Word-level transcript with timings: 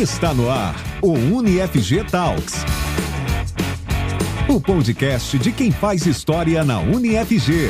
Está 0.00 0.32
no 0.32 0.48
ar 0.48 0.74
o 1.02 1.12
UniFG 1.12 2.04
Talks. 2.10 2.64
O 4.48 4.58
podcast 4.58 5.38
de 5.38 5.52
quem 5.52 5.70
faz 5.70 6.06
história 6.06 6.64
na 6.64 6.80
UniFG. 6.80 7.68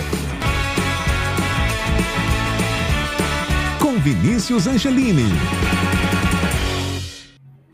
Com 3.80 3.98
Vinícius 3.98 4.68
Angelini. 4.68 5.24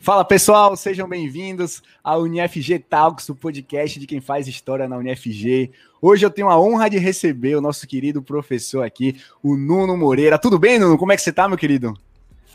Fala 0.01 0.25
pessoal, 0.25 0.75
sejam 0.75 1.07
bem-vindos 1.07 1.83
ao 2.03 2.23
UniFG 2.23 2.79
Talks, 2.79 3.29
o 3.29 3.35
podcast 3.35 4.01
de 4.01 4.07
quem 4.07 4.23
faz 4.23 4.49
história 4.49 4.89
na 4.89 4.97
UniFG. 4.97 5.71
Hoje 6.01 6.25
eu 6.25 6.31
tenho 6.31 6.49
a 6.49 6.59
honra 6.59 6.89
de 6.89 6.97
receber 6.97 7.57
o 7.57 7.61
nosso 7.61 7.87
querido 7.87 8.23
professor 8.23 8.87
aqui, 8.87 9.21
o 9.43 9.55
Nuno 9.55 9.99
Moreira. 9.99 10.39
Tudo 10.39 10.59
bem, 10.59 10.79
Nuno? 10.79 10.97
Como 10.97 11.13
é 11.13 11.17
que 11.17 11.21
você 11.21 11.31
tá, 11.31 11.47
meu 11.47 11.59
querido? 11.59 11.93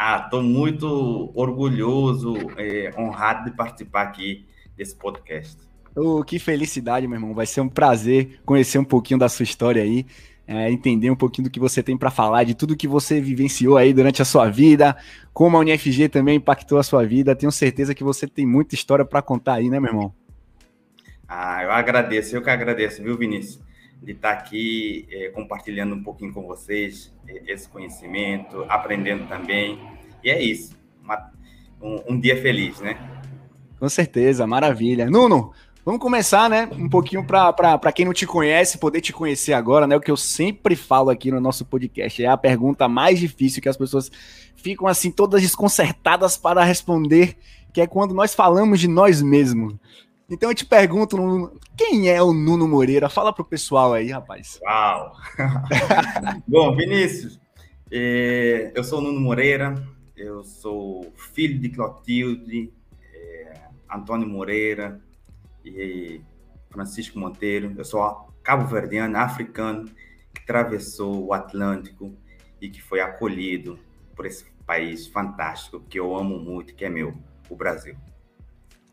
Ah, 0.03 0.23
estou 0.23 0.41
muito 0.41 1.31
orgulhoso, 1.35 2.33
é, 2.57 2.91
honrado 2.97 3.51
de 3.51 3.55
participar 3.55 4.01
aqui 4.01 4.47
desse 4.75 4.95
podcast. 4.95 5.57
Oh, 5.95 6.23
que 6.23 6.39
felicidade, 6.39 7.07
meu 7.07 7.17
irmão. 7.17 7.35
Vai 7.35 7.45
ser 7.45 7.61
um 7.61 7.69
prazer 7.69 8.39
conhecer 8.43 8.79
um 8.79 8.83
pouquinho 8.83 9.19
da 9.19 9.29
sua 9.29 9.43
história 9.43 9.83
aí 9.83 10.07
é, 10.47 10.71
entender 10.71 11.09
um 11.09 11.15
pouquinho 11.15 11.47
do 11.47 11.51
que 11.51 11.59
você 11.59 11.81
tem 11.81 11.95
para 11.95 12.09
falar, 12.09 12.43
de 12.43 12.55
tudo 12.55 12.75
que 12.75 12.87
você 12.87 13.21
vivenciou 13.21 13.77
aí 13.77 13.93
durante 13.93 14.21
a 14.21 14.25
sua 14.25 14.49
vida, 14.49 14.97
como 15.33 15.55
a 15.55 15.59
UniFG 15.59 16.09
também 16.09 16.37
impactou 16.37 16.77
a 16.77 16.83
sua 16.83 17.05
vida. 17.05 17.35
Tenho 17.35 17.51
certeza 17.51 17.95
que 17.95 18.03
você 18.03 18.27
tem 18.27 18.45
muita 18.45 18.75
história 18.75 19.05
para 19.05 19.21
contar 19.21 19.53
aí, 19.53 19.69
né, 19.69 19.79
meu 19.79 19.91
irmão? 19.91 20.13
Ah, 21.27 21.63
eu 21.63 21.71
agradeço, 21.71 22.35
eu 22.35 22.41
que 22.41 22.49
agradeço, 22.49 23.01
viu, 23.01 23.17
Vinícius, 23.17 23.63
de 24.01 24.11
estar 24.11 24.31
aqui 24.31 25.07
é, 25.09 25.29
compartilhando 25.29 25.95
um 25.95 26.03
pouquinho 26.03 26.33
com 26.33 26.45
vocês 26.45 27.13
é, 27.27 27.53
esse 27.53 27.69
conhecimento, 27.69 28.65
aprendendo 28.67 29.27
também. 29.27 29.79
E 30.23 30.29
é 30.29 30.41
isso, 30.41 30.75
uma, 31.03 31.31
um, 31.81 32.13
um 32.13 32.19
dia 32.19 32.41
feliz, 32.41 32.79
né? 32.79 32.97
Com 33.79 33.89
certeza, 33.89 34.45
maravilha. 34.45 35.09
Nuno, 35.09 35.51
Vamos 35.83 35.99
começar, 35.99 36.47
né? 36.47 36.69
Um 36.73 36.87
pouquinho 36.87 37.25
para 37.25 37.91
quem 37.91 38.05
não 38.05 38.13
te 38.13 38.27
conhece, 38.27 38.77
poder 38.77 39.01
te 39.01 39.11
conhecer 39.11 39.53
agora, 39.53 39.87
né? 39.87 39.95
O 39.95 39.99
que 39.99 40.11
eu 40.11 40.17
sempre 40.17 40.75
falo 40.75 41.09
aqui 41.09 41.31
no 41.31 41.41
nosso 41.41 41.65
podcast 41.65 42.23
é 42.23 42.27
a 42.27 42.37
pergunta 42.37 42.87
mais 42.87 43.17
difícil 43.17 43.63
que 43.63 43.69
as 43.69 43.77
pessoas 43.77 44.11
ficam 44.55 44.87
assim 44.87 45.09
todas 45.09 45.41
desconcertadas 45.41 46.37
para 46.37 46.63
responder, 46.63 47.35
que 47.73 47.81
é 47.81 47.87
quando 47.87 48.13
nós 48.13 48.35
falamos 48.35 48.79
de 48.79 48.87
nós 48.87 49.23
mesmos. 49.23 49.73
Então 50.29 50.51
eu 50.51 50.55
te 50.55 50.67
pergunto, 50.67 51.17
quem 51.75 52.09
é 52.09 52.21
o 52.21 52.31
Nuno 52.31 52.67
Moreira? 52.67 53.09
Fala 53.09 53.33
pro 53.33 53.43
pessoal 53.43 53.91
aí, 53.93 54.11
rapaz. 54.11 54.59
Uau! 54.63 55.13
Bom, 56.47 56.75
Vinícius, 56.75 57.39
é, 57.91 58.71
eu 58.75 58.83
sou 58.83 58.99
o 58.99 59.01
Nuno 59.01 59.19
Moreira, 59.19 59.83
eu 60.21 60.43
sou 60.43 61.11
filho 61.15 61.59
de 61.59 61.69
Clotilde, 61.69 62.71
é, 63.13 63.61
Antônio 63.89 64.27
Moreira, 64.27 65.01
e 65.65 66.21
Francisco 66.69 67.19
Monteiro. 67.19 67.73
Eu 67.77 67.85
sou 67.85 68.33
cabo-verdiano, 68.43 69.17
africano, 69.17 69.85
que 70.33 70.41
atravessou 70.43 71.25
o 71.25 71.33
Atlântico 71.33 72.15
e 72.59 72.69
que 72.69 72.81
foi 72.81 73.01
acolhido 73.01 73.79
por 74.15 74.25
esse 74.25 74.45
país 74.65 75.07
fantástico 75.07 75.79
que 75.81 75.99
eu 75.99 76.15
amo 76.15 76.37
muito, 76.39 76.75
que 76.75 76.85
é 76.85 76.89
meu, 76.89 77.17
o 77.49 77.55
Brasil. 77.55 77.95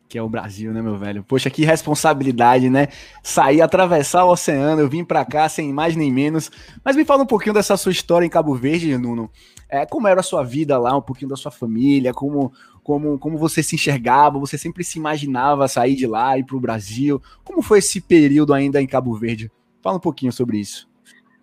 Que 0.08 0.16
é 0.16 0.22
o 0.22 0.28
Brasil, 0.28 0.72
né, 0.72 0.80
meu 0.80 0.96
velho? 0.96 1.22
Poxa, 1.22 1.50
que 1.50 1.64
responsabilidade, 1.64 2.70
né? 2.70 2.88
Sair, 3.22 3.60
atravessar 3.60 4.24
o 4.24 4.30
oceano, 4.30 4.80
eu 4.80 4.88
vim 4.88 5.04
para 5.04 5.24
cá 5.24 5.48
sem 5.48 5.72
mais 5.72 5.94
nem 5.94 6.10
menos. 6.10 6.50
Mas 6.82 6.96
me 6.96 7.04
fala 7.04 7.22
um 7.22 7.26
pouquinho 7.26 7.54
dessa 7.54 7.76
sua 7.76 7.92
história 7.92 8.24
em 8.24 8.30
Cabo 8.30 8.54
Verde, 8.54 8.96
Nuno. 8.96 9.30
É, 9.68 9.84
como 9.84 10.08
era 10.08 10.20
a 10.20 10.22
sua 10.22 10.42
vida 10.42 10.78
lá, 10.78 10.96
um 10.96 11.02
pouquinho 11.02 11.28
da 11.28 11.36
sua 11.36 11.50
família, 11.50 12.14
como 12.14 12.52
como, 12.88 13.18
como 13.18 13.36
você 13.36 13.62
se 13.62 13.74
enxergava, 13.74 14.38
você 14.38 14.56
sempre 14.56 14.82
se 14.82 14.98
imaginava 14.98 15.68
sair 15.68 15.94
de 15.94 16.06
lá 16.06 16.38
e 16.38 16.42
para 16.42 16.56
o 16.56 16.60
Brasil. 16.60 17.20
Como 17.44 17.60
foi 17.60 17.80
esse 17.80 18.00
período 18.00 18.54
ainda 18.54 18.80
em 18.80 18.86
Cabo 18.86 19.14
Verde? 19.14 19.52
Fala 19.82 19.98
um 19.98 20.00
pouquinho 20.00 20.32
sobre 20.32 20.58
isso. 20.58 20.88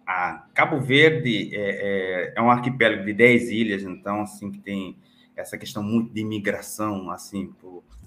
Ah, 0.08 0.48
Cabo 0.56 0.82
Verde 0.82 1.52
é, 1.54 2.34
é, 2.34 2.34
é 2.36 2.42
um 2.42 2.50
arquipélago 2.50 3.06
de 3.06 3.14
10 3.14 3.50
ilhas, 3.52 3.84
então, 3.84 4.22
assim, 4.22 4.52
que 4.52 4.58
tem 4.58 4.98
essa 5.36 5.58
questão 5.58 5.84
muito 5.84 6.14
de 6.14 6.22
imigração, 6.22 7.10
assim, 7.10 7.54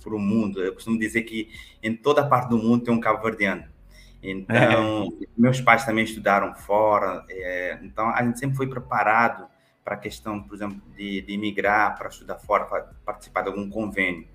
para 0.03 0.15
o 0.15 0.19
mundo. 0.19 0.63
Eu 0.63 0.73
costumo 0.75 0.99
dizer 0.99 1.23
que 1.23 1.51
em 1.83 1.95
toda 1.95 2.27
parte 2.27 2.49
do 2.49 2.59
mundo 2.59 2.85
tem 2.85 2.95
um 2.95 3.01
cabo-verdiano. 3.01 3.65
Então, 4.23 5.09
é. 5.23 5.27
meus 5.37 5.61
pais 5.61 5.85
também 5.85 6.05
estudaram 6.05 6.55
fora, 6.55 7.25
é, 7.29 7.79
então 7.83 8.09
a 8.09 8.23
gente 8.25 8.39
sempre 8.39 8.57
foi 8.57 8.67
preparado 8.67 9.47
para 9.85 9.95
a 9.95 9.99
questão, 9.99 10.43
por 10.43 10.55
exemplo, 10.55 10.83
de, 10.97 11.23
de 11.23 11.39
migrar 11.39 11.97
para 11.97 12.09
estudar 12.09 12.39
fora, 12.39 12.65
para 12.65 12.83
participar 13.07 13.43
de 13.43 13.49
algum 13.49 13.71
convênio. 13.71 14.27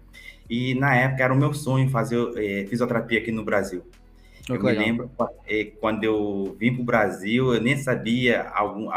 E 0.50 0.74
na 0.75 0.96
época 0.96 1.24
era 1.24 1.34
o 1.34 1.38
meu 1.38 1.54
sonho 1.54 1.90
fazer 1.90 2.18
é, 2.38 2.66
fisioterapia 2.66 3.20
aqui 3.20 3.31
no 3.31 3.44
Brasil. 3.44 3.86
eu 4.50 4.62
me 4.62 4.72
lembro 4.72 5.12
é, 5.46 5.66
quando 5.80 6.04
eu 6.04 6.56
vim 6.60 6.74
para 6.74 6.81
o 6.81 6.86
Brasil, 6.86 7.54
eu 7.54 7.62
nem 7.62 7.78
sabia 7.78 8.50
algum, 8.50 8.90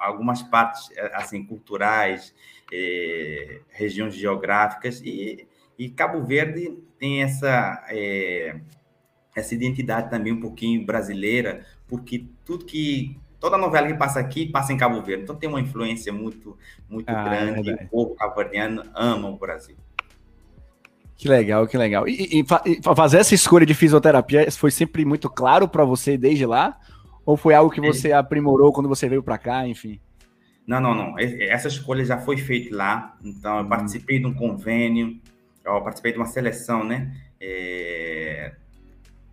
algumas 0.00 0.42
partes 0.42 0.90
eh, 0.96 1.12
assim 1.14 1.44
culturais, 1.44 2.34
é, 2.72 3.60
regiões 3.70 4.14
geográficas 4.14 5.00
e, 5.04 5.46
e, 5.78 5.88
Cabo 5.88 6.22
Verde 6.24 6.78
tem 6.98 7.22
essa 7.22 7.84
essa 9.34 9.54
identidade 9.54 10.10
também 10.10 10.32
um 10.32 10.40
pouquinho 10.40 10.84
brasileira, 10.84 11.64
porque 11.86 12.26
tudo 12.44 12.64
que 12.64 13.18
toda 13.40 13.56
novela 13.56 13.86
que 13.88 13.94
passa 13.94 14.20
aqui 14.20 14.46
passa 14.46 14.72
em 14.72 14.76
Cabo 14.76 15.00
Verde. 15.02 15.24
Então 15.24 15.34
tem 15.34 15.48
uma 15.48 15.60
influência 15.60 16.12
muito, 16.12 16.56
muito 16.88 17.08
ah, 17.08 17.24
grande. 17.24 17.70
É 17.70 17.74
o 17.74 17.88
povo 17.88 18.14
cabo-verdiano 18.14 18.82
ama 18.94 19.28
o 19.28 19.36
Brasil. 19.36 19.76
Que 21.16 21.28
legal, 21.28 21.66
que 21.66 21.76
legal. 21.76 22.06
E, 22.06 22.40
e, 22.40 22.44
e, 22.66 22.94
fazer 22.94 23.18
essa 23.18 23.34
escolha 23.34 23.66
de 23.66 23.74
fisioterapia 23.74 24.50
foi 24.52 24.70
sempre 24.70 25.04
muito 25.04 25.28
claro 25.28 25.68
para 25.68 25.84
você 25.84 26.16
desde 26.16 26.46
lá? 26.46 26.78
Ou 27.26 27.36
foi 27.36 27.54
algo 27.54 27.70
que 27.70 27.80
você 27.80 28.10
é. 28.10 28.12
aprimorou 28.14 28.72
quando 28.72 28.88
você 28.88 29.08
veio 29.08 29.22
para 29.22 29.38
cá, 29.38 29.66
enfim? 29.66 30.00
Não, 30.70 30.80
não, 30.80 30.94
não. 30.94 31.18
Essa 31.18 31.66
escolha 31.66 32.04
já 32.04 32.16
foi 32.16 32.36
feita 32.36 32.76
lá. 32.76 33.18
Então, 33.24 33.58
eu 33.58 33.64
hum. 33.64 33.68
participei 33.68 34.20
de 34.20 34.26
um 34.26 34.32
convênio, 34.32 35.20
eu 35.64 35.80
participei 35.82 36.12
de 36.12 36.18
uma 36.18 36.26
seleção, 36.26 36.84
né? 36.84 37.12
É, 37.40 38.52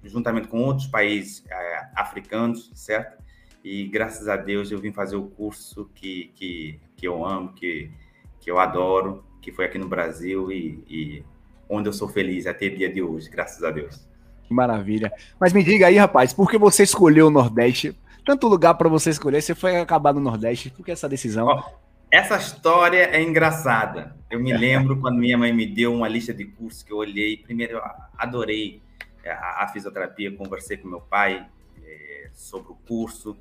juntamente 0.03 0.47
com 0.47 0.63
outros 0.63 0.87
países 0.87 1.43
é, 1.47 1.89
africanos, 1.95 2.71
certo? 2.73 3.21
E 3.63 3.87
graças 3.87 4.27
a 4.27 4.35
Deus 4.35 4.71
eu 4.71 4.79
vim 4.79 4.91
fazer 4.91 5.15
o 5.15 5.27
curso 5.27 5.87
que, 5.93 6.31
que, 6.33 6.79
que 6.95 7.07
eu 7.07 7.23
amo, 7.23 7.53
que, 7.53 7.91
que 8.39 8.49
eu 8.49 8.57
adoro, 8.57 9.23
que 9.39 9.51
foi 9.51 9.65
aqui 9.65 9.77
no 9.77 9.87
Brasil 9.87 10.51
e, 10.51 10.83
e 10.89 11.23
onde 11.69 11.87
eu 11.87 11.93
sou 11.93 12.07
feliz 12.07 12.47
até 12.47 12.65
o 12.65 12.75
dia 12.75 12.91
de 12.91 13.03
hoje, 13.03 13.29
graças 13.29 13.63
a 13.63 13.69
Deus. 13.69 14.07
Que 14.43 14.55
maravilha. 14.55 15.13
Mas 15.39 15.53
me 15.53 15.63
diga 15.63 15.85
aí, 15.85 15.97
rapaz, 15.97 16.33
por 16.33 16.49
que 16.49 16.57
você 16.57 16.81
escolheu 16.81 17.27
o 17.27 17.31
Nordeste? 17.31 17.95
Tanto 18.27 18.47
lugar 18.47 18.75
para 18.75 18.89
você 18.89 19.09
escolher, 19.09 19.41
você 19.41 19.55
foi 19.55 19.77
acabar 19.77 20.13
no 20.13 20.19
Nordeste. 20.19 20.69
Por 20.69 20.85
que 20.85 20.91
essa 20.91 21.07
decisão? 21.07 21.47
Ó, 21.47 21.63
essa 22.11 22.35
história 22.35 23.09
é 23.09 23.23
engraçada. 23.23 24.15
Eu 24.29 24.39
me 24.39 24.51
lembro 24.51 24.99
quando 24.99 25.17
minha 25.17 25.37
mãe 25.37 25.53
me 25.53 25.65
deu 25.65 25.93
uma 25.93 26.07
lista 26.07 26.33
de 26.33 26.43
cursos 26.43 26.83
que 26.83 26.91
eu 26.91 26.97
olhei. 26.97 27.37
Primeiro, 27.37 27.77
eu 27.77 27.81
adorei 28.17 28.81
a, 29.25 29.63
a 29.63 29.67
fisioterapia, 29.69 30.31
conversei 30.35 30.75
com 30.75 30.89
meu 30.89 30.99
pai 30.99 31.47
é, 31.83 32.29
sobre 32.33 32.73
o 32.73 32.75
curso 32.75 33.35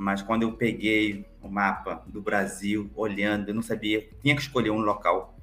mas 0.00 0.22
quando 0.22 0.44
eu 0.44 0.52
peguei 0.52 1.26
o 1.42 1.48
mapa 1.50 2.02
do 2.06 2.22
Brasil, 2.22 2.90
olhando, 2.96 3.50
eu 3.50 3.54
não 3.54 3.60
sabia, 3.60 4.08
tinha 4.22 4.34
que 4.34 4.40
escolher 4.40 4.70
um 4.70 4.78
local. 4.78 5.36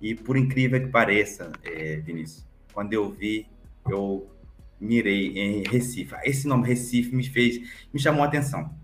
E 0.00 0.14
por 0.14 0.38
incrível 0.38 0.80
que 0.80 0.86
pareça, 0.86 1.52
é, 1.62 1.96
Vinícius, 1.96 2.46
quando 2.72 2.94
eu 2.94 3.10
vi, 3.10 3.46
eu 3.86 4.26
mirei 4.80 5.36
em 5.36 5.62
Recife. 5.62 6.14
Esse 6.24 6.48
nome 6.48 6.66
Recife 6.66 7.14
me 7.14 7.24
fez, 7.24 7.60
me 7.92 8.00
chamou 8.00 8.22
a 8.22 8.26
atenção. 8.26 8.74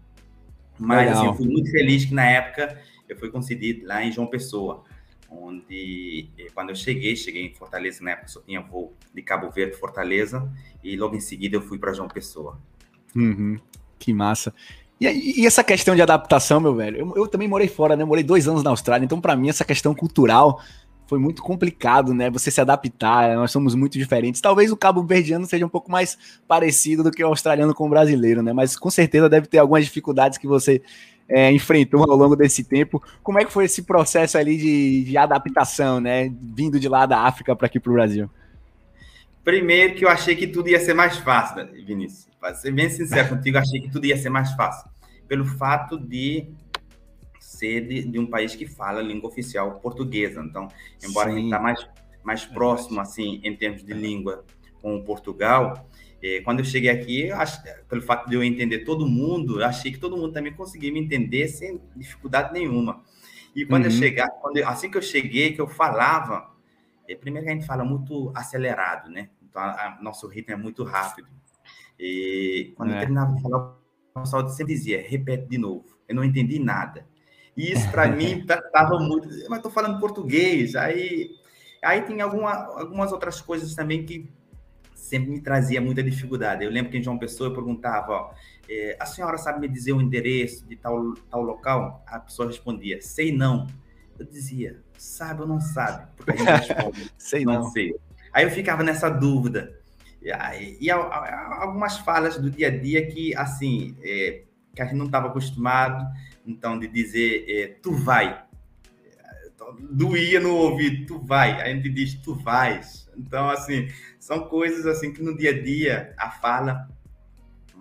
Mas 0.79 1.11
assim, 1.11 1.27
eu 1.27 1.35
fui 1.35 1.47
muito 1.47 1.71
feliz 1.71 2.05
que 2.05 2.15
na 2.15 2.27
época 2.27 2.79
eu 3.09 3.17
fui 3.17 3.31
concedido 3.31 3.87
lá 3.87 4.05
em 4.05 4.13
João 4.13 4.27
Pessoa, 4.27 4.85
onde 5.31 6.29
é, 6.39 6.47
quando 6.55 6.71
eu 6.71 6.75
cheguei, 6.75 7.17
cheguei 7.17 7.47
em 7.47 7.55
Fortaleza, 7.55 8.05
na 8.05 8.11
época 8.11 8.29
só 8.29 8.41
tinha 8.41 8.61
voo 8.61 8.95
de 9.15 9.23
Cabo 9.23 9.51
Verde, 9.51 9.77
Fortaleza, 9.77 10.53
e 10.85 10.97
logo 10.97 11.17
em 11.17 11.21
seguida 11.21 11.57
eu 11.57 11.63
fui 11.63 11.79
para 11.79 11.93
João 11.93 12.09
Pessoa. 12.09 12.61
Uhum, 13.15 13.59
que 13.99 14.13
massa. 14.13 14.53
E, 15.01 15.43
e, 15.43 15.47
essa 15.47 15.63
questão 15.63 15.95
de 15.95 16.03
adaptação, 16.03 16.59
meu 16.61 16.75
velho, 16.75 16.99
eu, 16.99 17.17
eu, 17.17 17.29
também 17.29 17.47
morei 17.47 17.69
fora, 17.69 17.95
né? 17.97 18.03
Eu 18.03 18.07
morei 18.07 18.25
dois 18.25 18.49
anos 18.49 18.63
na 18.63 18.71
Austrália, 18.71 19.05
então 19.05 19.21
para 19.21 19.37
mim 19.37 19.49
essa 19.49 19.65
questão 19.65 19.95
cultural 19.95 20.61
foi 21.07 21.19
muito 21.19 21.43
complicado, 21.43 22.13
né? 22.13 22.29
Você 22.31 22.51
se 22.51 22.61
adaptar, 22.61 23.35
nós 23.37 23.51
somos 23.51 23.75
muito 23.75 23.99
diferentes. 23.99 24.41
Talvez 24.41 24.71
o 24.71 24.77
cabo 24.77 25.03
verdiano 25.03 25.47
seja 25.47 25.65
um 25.65 25.69
pouco 25.69 25.91
mais 25.91 26.19
parecido 26.47 27.03
do 27.03 27.11
que 27.11 27.23
o 27.23 27.29
australiano 27.29 27.75
com 27.75 27.87
o 27.87 27.91
brasileiro, 27.91 28.43
né? 28.43 28.53
Mas 28.53 28.77
com 28.77 28.91
certeza 28.91 29.29
deve 29.29 29.47
ter 29.47 29.59
algumas 29.59 29.85
dificuldades 29.85 30.39
que 30.39 30.47
você 30.47 30.83
é, 31.29 31.51
enfrentou 31.53 32.03
ao 32.11 32.17
longo 32.17 32.37
desse 32.37 32.65
tempo. 32.65 33.03
Como 33.23 33.39
é 33.39 33.45
que 33.45 33.53
foi 33.53 33.65
esse 33.65 33.83
processo 33.83 34.37
ali 34.37 34.57
de, 34.57 35.05
de 35.05 35.17
adaptação, 35.17 36.01
né? 36.01 36.33
Vindo 36.41 36.79
de 36.79 36.89
lá 36.89 37.07
da 37.07 37.21
África 37.21 37.55
para 37.55 37.67
aqui 37.67 37.79
para 37.79 37.91
o 37.91 37.95
Brasil? 37.95 38.31
Primeiro 39.45 39.95
que 39.95 40.05
eu 40.05 40.09
achei 40.09 40.35
que 40.35 40.47
tudo 40.47 40.69
ia 40.69 40.81
ser 40.81 40.95
mais 40.95 41.19
fácil, 41.19 41.69
Vinícius. 41.87 42.27
Para 42.41 42.55
ser 42.55 42.73
bem 42.73 42.91
sincero 42.91 43.29
contigo, 43.29 43.59
achei 43.59 43.81
que 43.81 43.89
tudo 43.89 44.05
ia 44.07 44.17
ser 44.17 44.29
mais 44.29 44.53
fácil. 44.53 44.91
Pelo 45.29 45.45
fato 45.45 45.99
de 45.99 46.49
ser 47.47 47.87
de, 47.87 48.03
de, 48.03 48.19
um 48.19 48.27
país 48.27 48.55
que 48.55 48.67
fala 48.67 49.01
a 49.01 49.03
língua 49.03 49.31
oficial 49.31 49.79
portuguesa. 49.81 50.43
Então, 50.43 50.69
embora 51.03 51.31
Sim. 51.31 51.33
a 51.33 51.39
gente 51.39 51.45
está 51.47 51.61
mais, 51.61 51.89
mais 52.25 52.45
próximo, 52.45 53.01
assim, 53.01 53.41
em 53.45 53.55
termos 53.55 53.85
de 53.85 53.93
língua 53.95 54.45
com 54.83 55.03
Portugal, 55.03 55.89
eh, 56.23 56.41
quando 56.41 56.59
eu 56.59 56.65
cheguei 56.65 56.91
aqui, 56.91 57.31
acho, 57.31 57.63
pelo 57.89 58.03
fato 58.03 58.29
de 58.29 58.35
eu 58.35 58.43
entender 58.43 58.81
todo 58.81 59.07
mundo, 59.07 59.63
achei 59.63 59.93
que 59.93 59.99
todo 59.99 60.17
mundo 60.17 60.33
também 60.33 60.53
conseguia 60.53 60.93
me 60.93 61.01
entender 61.01 61.49
sem 61.49 61.81
dificuldade 61.95 62.53
nenhuma. 62.53 63.03
E 63.55 63.65
quando 63.65 63.85
uhum. 63.85 63.91
eu 63.91 63.97
chegar, 63.97 64.29
quando 64.29 64.57
eu, 64.57 64.69
assim 64.69 64.91
que 64.91 64.99
eu 64.99 65.03
cheguei, 65.03 65.53
que 65.53 65.61
eu 65.61 65.69
falava, 65.69 66.51
é, 67.09 67.15
primeiro 67.15 67.47
que 67.47 67.53
a 67.53 67.55
gente 67.55 67.67
fala 67.67 67.85
muito 67.85 68.33
acelerado, 68.35 69.09
né? 69.09 69.31
Então, 69.49 69.63
a, 69.63 69.71
a, 69.71 70.03
nosso 70.03 70.27
ritmo 70.27 70.53
é 70.53 70.57
muito 70.57 70.83
rápido. 70.85 71.29
E 71.99 72.75
quando 72.77 72.93
é. 72.93 72.97
eu 72.97 72.99
terminava 72.99 73.35
de 73.35 73.41
falar, 73.41 73.79
o 74.15 74.21
pessoal 74.21 74.49
sempre 74.49 74.75
dizia, 74.75 75.03
repete 75.07 75.49
de 75.49 75.59
novo. 75.59 75.97
Eu 76.09 76.15
não 76.15 76.25
entendi 76.25 76.59
nada. 76.59 77.07
E 77.57 77.73
isso, 77.73 77.91
para 77.91 78.07
mim, 78.09 78.45
estava 78.47 78.99
muito... 78.99 79.29
Mas 79.49 79.59
estou 79.59 79.71
falando 79.71 79.99
português. 79.99 80.77
Aí, 80.77 81.31
aí 81.83 82.03
tem 82.03 82.21
alguma, 82.21 82.53
algumas 82.53 83.13
outras 83.13 83.41
coisas 83.41 83.75
também 83.75 84.05
que 84.05 84.31
sempre 85.07 85.31
me 85.31 85.41
trazia 85.41 85.81
muita 85.81 86.03
dificuldade. 86.03 86.65
Eu 86.65 86.71
lembro 86.71 86.91
que 86.91 86.99
em 86.99 87.03
João 87.03 87.19
Pessoa 87.19 87.51
eu 87.51 87.55
perguntava, 87.55 88.13
ó, 88.13 88.31
é, 88.69 88.97
a 88.99 89.07
senhora 89.07 89.39
sabe 89.39 89.61
me 89.61 89.69
dizer 89.69 89.93
o 89.93 90.01
endereço 90.01 90.67
de 90.67 90.77
tal, 90.77 91.15
tal 91.31 91.43
local? 91.43 92.03
A 92.07 92.19
pessoa 92.19 92.49
respondia, 92.49 93.01
sei 93.01 93.31
não. 93.31 93.67
Eu 94.19 94.27
dizia, 94.27 94.83
sabe 94.99 95.43
ou 95.43 95.49
não 95.49 95.61
sabe? 95.61 96.09
Porque 96.17 96.33
a 96.33 96.37
gente 96.37 96.69
responde, 96.69 97.13
sei 97.17 97.45
não. 97.45 97.55
não. 97.55 97.71
sei. 97.71 97.95
Aí 98.33 98.45
eu 98.45 98.51
ficava 98.51 98.83
nessa 98.83 99.09
dúvida. 99.09 99.79
E, 100.21 100.31
e, 100.31 100.87
e 100.87 100.91
algumas 100.91 101.99
falas 101.99 102.37
do 102.37 102.51
dia 102.51 102.69
a 102.69 102.77
dia 102.77 103.07
que, 103.07 103.35
assim, 103.37 103.97
é, 104.03 104.43
que 104.75 104.83
a 104.83 104.87
gente 104.87 104.97
não 104.97 105.07
estava 105.07 105.29
acostumado, 105.29 106.05
então, 106.47 106.79
de 106.79 106.87
dizer, 106.87 107.45
é, 107.49 107.67
tu 107.83 107.93
vai. 107.93 108.45
Doía 109.91 110.39
no 110.39 110.55
ouvido, 110.55 111.07
tu 111.07 111.19
vai. 111.19 111.61
A 111.61 111.67
gente 111.67 111.89
diz, 111.89 112.15
tu 112.15 112.35
vais. 112.35 113.11
Então, 113.17 113.49
assim, 113.49 113.89
são 114.21 114.49
coisas, 114.49 114.87
assim, 114.87 115.13
que 115.13 115.23
no 115.23 115.37
dia 115.37 115.51
a 115.51 115.63
dia, 115.63 116.15
a 116.17 116.31
fala 116.31 116.89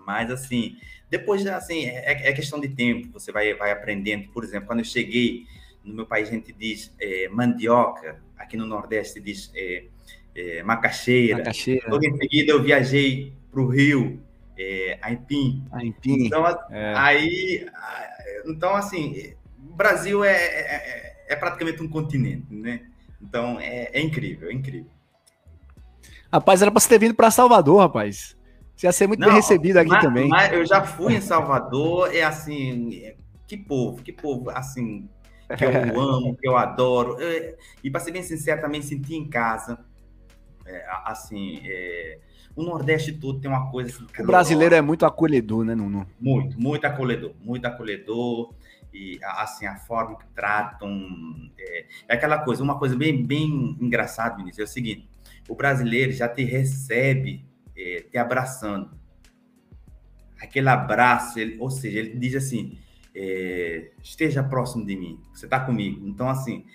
mas, 0.06 0.30
assim, 0.30 0.78
depois, 1.10 1.46
assim, 1.48 1.86
é, 1.86 2.30
é, 2.30 2.34
questão 2.34 2.60
de 2.60 2.70
tempo, 2.70 3.10
você 3.12 3.32
vai, 3.32 3.54
vai 3.56 3.72
aprendendo. 3.72 4.28
Por 4.30 4.44
exemplo, 4.44 4.68
quando 4.68 4.80
eu 4.80 4.86
cheguei 4.86 5.48
no 5.84 5.94
meu 5.94 6.06
país, 6.06 6.30
a 6.30 6.32
gente 6.32 6.54
diz 6.54 6.94
é, 7.00 7.28
mandioca, 7.30 8.22
aqui 8.38 8.56
no 8.56 8.68
Nordeste 8.68 9.20
diz 9.20 9.52
é, 9.56 9.86
é, 10.36 10.64
macaxeira. 10.64 11.40
macaxeira. 11.40 11.90
Logo 11.90 12.06
em 12.06 12.16
seguida, 12.18 12.52
eu 12.52 12.62
viajei 12.62 13.34
para 13.52 13.62
o 13.62 13.68
Rio, 13.68 14.22
é, 14.58 15.00
Aipim. 15.02 15.66
Aipim. 15.72 16.26
Então, 16.28 16.46
é. 16.70 16.94
aí, 16.96 17.66
então, 18.48 18.76
assim, 18.76 19.34
o 19.70 19.76
Brasil 19.76 20.24
é, 20.24 20.36
é, 20.36 21.26
é, 21.30 21.36
praticamente 21.36 21.82
um 21.82 21.88
continente, 21.88 22.54
né? 22.54 22.82
Então, 23.22 23.60
é, 23.60 23.90
é 23.94 24.02
incrível, 24.02 24.50
é 24.50 24.54
incrível. 24.54 24.90
Rapaz, 26.32 26.62
era 26.62 26.72
para 26.72 26.80
você 26.80 26.90
ter 26.90 27.00
vindo 27.00 27.14
para 27.14 27.32
Salvador, 27.32 27.80
rapaz. 27.80 28.36
Você 28.76 28.88
ia 28.88 28.92
ser 28.92 29.08
muito 29.08 29.22
Não, 29.22 29.28
bem 29.28 29.38
recebido 29.38 29.78
aqui 29.78 29.90
mas, 29.90 30.04
também. 30.04 30.28
Mas 30.28 30.52
eu 30.52 30.66
já 30.66 30.84
fui 30.84 31.16
em 31.16 31.22
Salvador, 31.22 32.14
é 32.14 32.24
assim, 32.24 33.14
que 33.48 33.56
povo, 33.56 34.02
que 34.04 34.12
povo, 34.12 34.50
assim, 34.50 35.10
que 35.58 35.64
eu 35.64 35.70
amo, 36.00 36.36
que 36.36 36.48
eu 36.48 36.58
adoro. 36.58 37.18
É, 37.20 37.56
e 37.84 37.90
para 37.90 38.02
ser 38.02 38.12
bem 38.12 38.22
sincero, 38.24 38.62
também 38.62 38.82
senti 38.82 39.16
em 39.16 39.30
casa, 39.30 39.80
é, 40.66 40.86
assim, 41.06 41.62
é, 41.64 42.20
o 42.56 42.64
Nordeste 42.64 43.12
todo 43.12 43.40
tem 43.40 43.50
uma 43.50 43.70
coisa 43.70 43.90
assim, 43.90 44.06
O 44.24 44.26
brasileiro 44.26 44.76
é 44.76 44.82
muito 44.82 45.06
acolhedor, 45.06 45.66
né, 45.66 45.76
Nuno? 45.76 46.08
Muito, 46.20 46.60
muito 46.60 46.86
acolhedor, 46.86 47.34
muito 47.42 47.66
acolhedor. 47.66 48.54
E 48.94 49.20
assim, 49.22 49.66
a 49.66 49.76
forma 49.76 50.18
que 50.18 50.26
tratam. 50.34 50.90
É, 51.60 51.86
é 52.08 52.14
aquela 52.14 52.40
coisa, 52.40 52.64
uma 52.64 52.80
coisa 52.80 52.96
bem, 52.96 53.26
bem 53.26 53.78
engraçada, 53.82 54.38
Vinícius, 54.38 54.60
é 54.60 54.64
o 54.64 54.74
seguinte: 54.74 55.10
o 55.50 55.56
brasileiro 55.56 56.14
já 56.14 56.30
te 56.30 56.44
recebe 56.44 57.46
é, 57.76 58.06
te 58.10 58.18
abraçando. 58.18 58.92
Aquele 60.40 60.70
abraço, 60.70 61.38
ele, 61.40 61.58
ou 61.60 61.70
seja, 61.70 62.00
ele 62.00 62.18
diz 62.18 62.36
assim: 62.36 62.78
é, 63.14 63.92
esteja 64.02 64.42
próximo 64.42 64.86
de 64.86 64.96
mim, 64.96 65.20
você 65.34 65.46
está 65.46 65.60
comigo. 65.60 66.08
Então, 66.08 66.30
assim, 66.30 66.66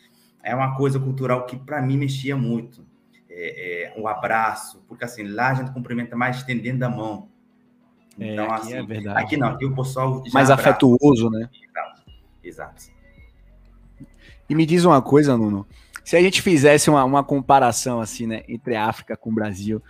é 0.43 0.55
uma 0.55 0.77
coisa 0.77 1.00
cultural 1.00 1.47
que 1.47 1.56
para 1.56 1.81
mim 1.81 1.97
mexia 1.97 2.37
muito. 2.37 2.90
É, 3.32 3.93
é, 3.94 4.00
o 4.00 4.09
abraço, 4.09 4.82
porque 4.88 5.05
assim, 5.05 5.23
lá 5.23 5.50
a 5.50 5.55
gente 5.55 5.71
cumprimenta 5.71 6.17
mais 6.17 6.38
estendendo 6.38 6.85
a 6.85 6.88
mão. 6.88 7.29
É, 8.19 8.32
então, 8.32 8.44
aqui 8.47 8.55
é 8.55 8.56
assim, 8.56 8.75
é 8.75 8.82
verdade. 8.82 9.25
aqui 9.25 9.37
não, 9.37 9.49
aqui 9.49 9.65
o 9.65 9.75
pessoal. 9.75 10.23
mais 10.32 10.50
abraça. 10.50 10.71
afetuoso, 10.71 11.31
né? 11.31 11.49
Exato. 11.62 12.03
Exato. 12.43 12.85
E 14.49 14.55
me 14.55 14.67
diz 14.67 14.85
uma 14.85 15.00
coisa, 15.00 15.37
Nuno. 15.37 15.65
Se 16.05 16.17
a 16.17 16.21
gente 16.21 16.43
fizesse 16.43 16.91
uma, 16.91 17.05
uma 17.05 17.23
comparação 17.23 18.00
assim, 18.00 18.27
né, 18.27 18.43
entre 18.49 18.75
a 18.75 18.87
África 18.87 19.17
com 19.17 19.31
o 19.31 19.35
Brasil, 19.35 19.81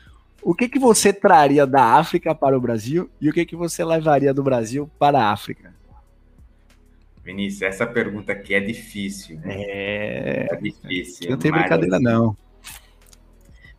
o 0.42 0.54
que, 0.54 0.69
que 0.69 0.78
você 0.78 1.12
traria 1.12 1.66
da 1.66 1.94
África 1.94 2.34
para 2.34 2.56
o 2.56 2.60
Brasil 2.60 3.10
e 3.20 3.31
o 3.31 3.32
que, 3.32 3.46
que 3.46 3.56
você 3.56 3.82
levaria 3.82 4.34
do 4.34 4.42
Brasil 4.42 4.90
para 4.98 5.19
a 5.19 5.32
África? 5.32 5.75
Vinícius, 7.25 7.62
essa 7.62 7.87
pergunta 7.87 8.32
aqui 8.32 8.54
é 8.54 8.60
difícil. 8.60 9.40
É, 9.44 10.48
é 10.50 10.56
difícil. 10.56 11.31
Não 11.31 11.38
tem 11.38 11.50
brincadeira, 11.50 11.96
assim, 11.96 12.04
não. 12.04 12.37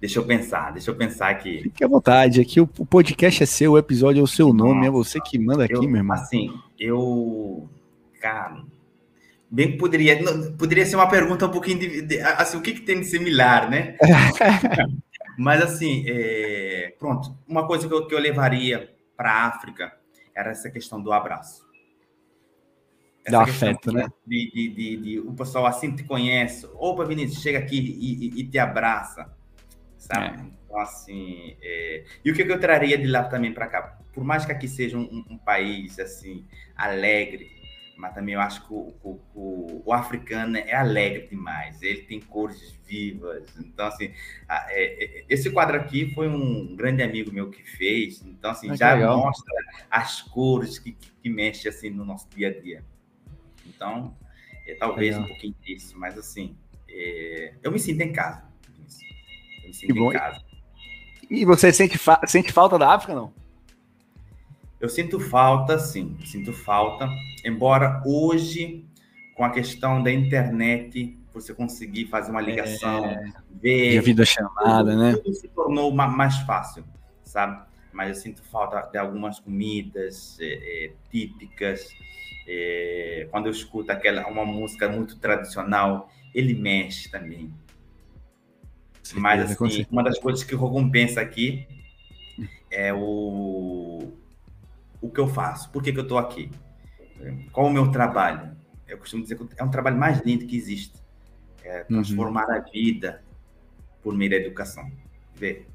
Deixa 0.01 0.17
eu 0.17 0.25
pensar, 0.25 0.71
deixa 0.71 0.89
eu 0.89 0.95
pensar 0.95 1.29
aqui. 1.29 1.61
Fique 1.61 1.83
à 1.83 1.87
vontade, 1.87 2.41
aqui 2.41 2.59
o 2.59 2.65
podcast 2.67 3.43
é 3.43 3.45
seu, 3.45 3.73
o 3.73 3.77
episódio 3.77 4.19
é 4.19 4.23
o 4.23 4.27
seu 4.27 4.51
Nossa, 4.51 4.73
nome, 4.73 4.87
é 4.87 4.89
você 4.89 5.21
que 5.21 5.37
manda 5.37 5.63
aqui, 5.63 5.75
eu, 5.75 5.83
meu 5.83 5.97
irmão. 5.97 6.17
Assim, 6.17 6.51
eu. 6.79 7.69
Cara, 8.19 8.63
bem 9.49 9.73
que 9.73 9.77
poderia. 9.77 10.19
Poderia 10.57 10.87
ser 10.87 10.95
uma 10.95 11.07
pergunta 11.07 11.45
um 11.45 11.51
pouquinho 11.51 12.07
de. 12.07 12.19
assim, 12.19 12.57
o 12.57 12.61
que, 12.61 12.73
que 12.73 12.81
tem 12.81 12.99
de 12.99 13.05
similar, 13.05 13.69
né? 13.69 13.95
Mas, 15.37 15.61
assim, 15.61 16.03
é... 16.07 16.95
pronto, 16.97 17.37
uma 17.47 17.67
coisa 17.67 17.87
que 17.87 17.93
eu, 17.93 18.07
que 18.07 18.15
eu 18.15 18.19
levaria 18.19 18.91
para 19.15 19.31
a 19.31 19.45
África 19.45 19.93
era 20.35 20.49
essa 20.49 20.71
questão 20.71 20.99
do 20.99 21.13
abraço. 21.13 21.63
Essa 23.23 23.37
Dá 23.37 23.43
afeto, 23.43 23.91
né? 23.91 24.07
De, 24.25 24.51
de, 24.51 24.69
de, 24.69 24.97
de, 24.97 25.19
o 25.19 25.31
pessoal 25.33 25.67
assim 25.67 25.95
te 25.95 26.03
conhece. 26.03 26.67
Opa, 26.73 27.05
Vinícius, 27.05 27.43
chega 27.43 27.59
aqui 27.59 27.77
e, 27.77 28.39
e, 28.39 28.41
e 28.41 28.49
te 28.49 28.57
abraça, 28.57 29.31
sabe? 30.01 30.41
É. 30.41 30.45
Então, 30.65 30.79
assim, 30.79 31.55
é... 31.61 32.03
e 32.25 32.31
o 32.31 32.33
que, 32.33 32.43
que 32.43 32.51
eu 32.51 32.59
traria 32.59 32.97
de 32.97 33.07
lá 33.07 33.23
também 33.23 33.53
para 33.53 33.67
cá? 33.67 33.99
Por 34.13 34.23
mais 34.23 34.45
que 34.45 34.51
aqui 34.51 34.67
seja 34.67 34.97
um, 34.97 35.25
um 35.29 35.37
país, 35.37 35.99
assim, 35.99 36.45
alegre, 36.75 37.49
mas 37.95 38.13
também 38.15 38.33
eu 38.33 38.41
acho 38.41 38.65
que 38.65 38.73
o, 38.73 38.93
o, 39.03 39.21
o, 39.35 39.83
o, 39.85 39.93
africano 39.93 40.57
é 40.57 40.73
alegre 40.73 41.27
demais, 41.27 41.81
ele 41.83 42.01
tem 42.01 42.19
cores 42.19 42.77
vivas. 42.85 43.47
Então, 43.59 43.85
assim, 43.85 44.11
a, 44.49 44.65
é, 44.71 45.03
é, 45.03 45.25
esse 45.29 45.51
quadro 45.51 45.77
aqui 45.77 46.11
foi 46.13 46.27
um 46.27 46.75
grande 46.75 47.03
amigo 47.03 47.31
meu 47.31 47.49
que 47.51 47.63
fez, 47.63 48.23
então, 48.25 48.51
assim, 48.51 48.71
ah, 48.71 48.75
já 48.75 48.93
legal. 48.95 49.19
mostra 49.19 49.53
as 49.89 50.21
cores 50.21 50.79
que, 50.79 50.93
que, 50.93 51.11
que 51.11 51.29
mexe 51.29 51.69
assim, 51.69 51.91
no 51.91 52.03
nosso 52.03 52.27
dia 52.29 52.47
a 52.47 52.59
dia. 52.59 52.83
Então, 53.67 54.17
é, 54.65 54.73
talvez 54.73 55.15
legal. 55.15 55.23
um 55.23 55.27
pouquinho 55.27 55.55
disso, 55.61 55.97
mas, 55.97 56.17
assim, 56.17 56.57
é, 56.89 57.53
eu 57.61 57.71
me 57.71 57.77
sinto 57.79 58.01
em 58.01 58.11
casa. 58.11 58.50
Me 59.71 59.73
sinto 59.73 59.97
em 59.97 60.11
casa. 60.11 60.41
E 61.29 61.45
você 61.45 61.71
sente, 61.71 61.97
fa 61.97 62.19
sente 62.27 62.51
falta 62.51 62.77
da 62.77 62.93
África, 62.93 63.15
não? 63.15 63.33
Eu 64.81 64.89
sinto 64.89 65.19
falta, 65.19 65.79
sim, 65.79 66.17
sinto 66.25 66.51
falta. 66.51 67.07
Embora 67.45 68.03
hoje, 68.05 68.85
com 69.33 69.45
a 69.45 69.49
questão 69.49 70.03
da 70.03 70.11
internet, 70.11 71.17
você 71.33 71.53
conseguir 71.53 72.07
fazer 72.07 72.31
uma 72.31 72.41
ligação, 72.41 73.05
é, 73.05 73.31
ver. 73.61 73.93
E 73.93 73.97
a 73.97 74.01
vida 74.01 74.25
chamada, 74.25 74.95
né? 74.95 75.15
Tudo 75.15 75.33
se 75.33 75.47
tornou 75.47 75.91
mais 75.91 76.35
fácil, 76.39 76.83
sabe? 77.23 77.63
Mas 77.93 78.09
eu 78.09 78.15
sinto 78.15 78.43
falta 78.43 78.81
de 78.81 78.97
algumas 78.97 79.39
comidas 79.39 80.37
é, 80.41 80.85
é, 80.85 80.91
típicas. 81.09 81.87
É, 82.47 83.27
quando 83.31 83.45
eu 83.45 83.51
escuto 83.51 83.91
aquela 83.91 84.27
uma 84.27 84.45
música 84.45 84.89
muito 84.89 85.17
tradicional, 85.17 86.09
ele 86.33 86.53
mexe 86.53 87.09
também. 87.09 87.53
Mas 89.19 89.51
assim, 89.51 89.85
uma 89.91 90.03
das 90.03 90.17
coisas 90.19 90.43
que 90.43 90.55
recompensa 90.55 91.21
aqui 91.21 91.67
é 92.69 92.93
o 92.93 94.11
o 95.01 95.09
que 95.09 95.19
eu 95.19 95.27
faço, 95.27 95.71
por 95.71 95.81
que, 95.81 95.91
que 95.91 95.97
eu 95.97 96.03
estou 96.03 96.19
aqui, 96.19 96.51
qual 97.51 97.67
o 97.67 97.73
meu 97.73 97.91
trabalho. 97.91 98.55
Eu 98.87 98.97
costumo 98.97 99.23
dizer 99.23 99.37
que 99.37 99.45
é 99.57 99.63
um 99.63 99.71
trabalho 99.71 99.97
mais 99.97 100.21
lindo 100.21 100.45
que 100.45 100.55
existe. 100.55 101.01
É 101.63 101.83
transformar 101.83 102.47
uhum. 102.47 102.55
a 102.55 102.59
vida 102.59 103.23
por 104.01 104.15
meio 104.15 104.31
da 104.31 104.37
educação. 104.37 104.91
Vê? 105.33 105.65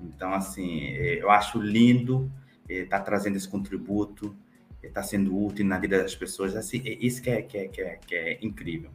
Então, 0.00 0.32
assim, 0.32 0.86
é, 0.86 1.22
eu 1.22 1.30
acho 1.30 1.60
lindo 1.60 2.30
estar 2.68 2.96
é, 2.96 2.98
tá 2.98 3.00
trazendo 3.00 3.36
esse 3.36 3.48
contributo, 3.48 4.34
estar 4.76 4.88
é, 4.88 4.90
tá 4.90 5.02
sendo 5.02 5.36
útil 5.36 5.66
na 5.66 5.78
vida 5.78 6.00
das 6.02 6.14
pessoas. 6.14 6.56
Assim, 6.56 6.82
isso 7.00 7.20
que 7.20 7.30
é, 7.30 7.42
que 7.42 7.58
é, 7.58 7.68
que 7.68 7.80
é, 7.80 7.96
que 7.96 8.14
é 8.14 8.38
incrível. 8.40 8.90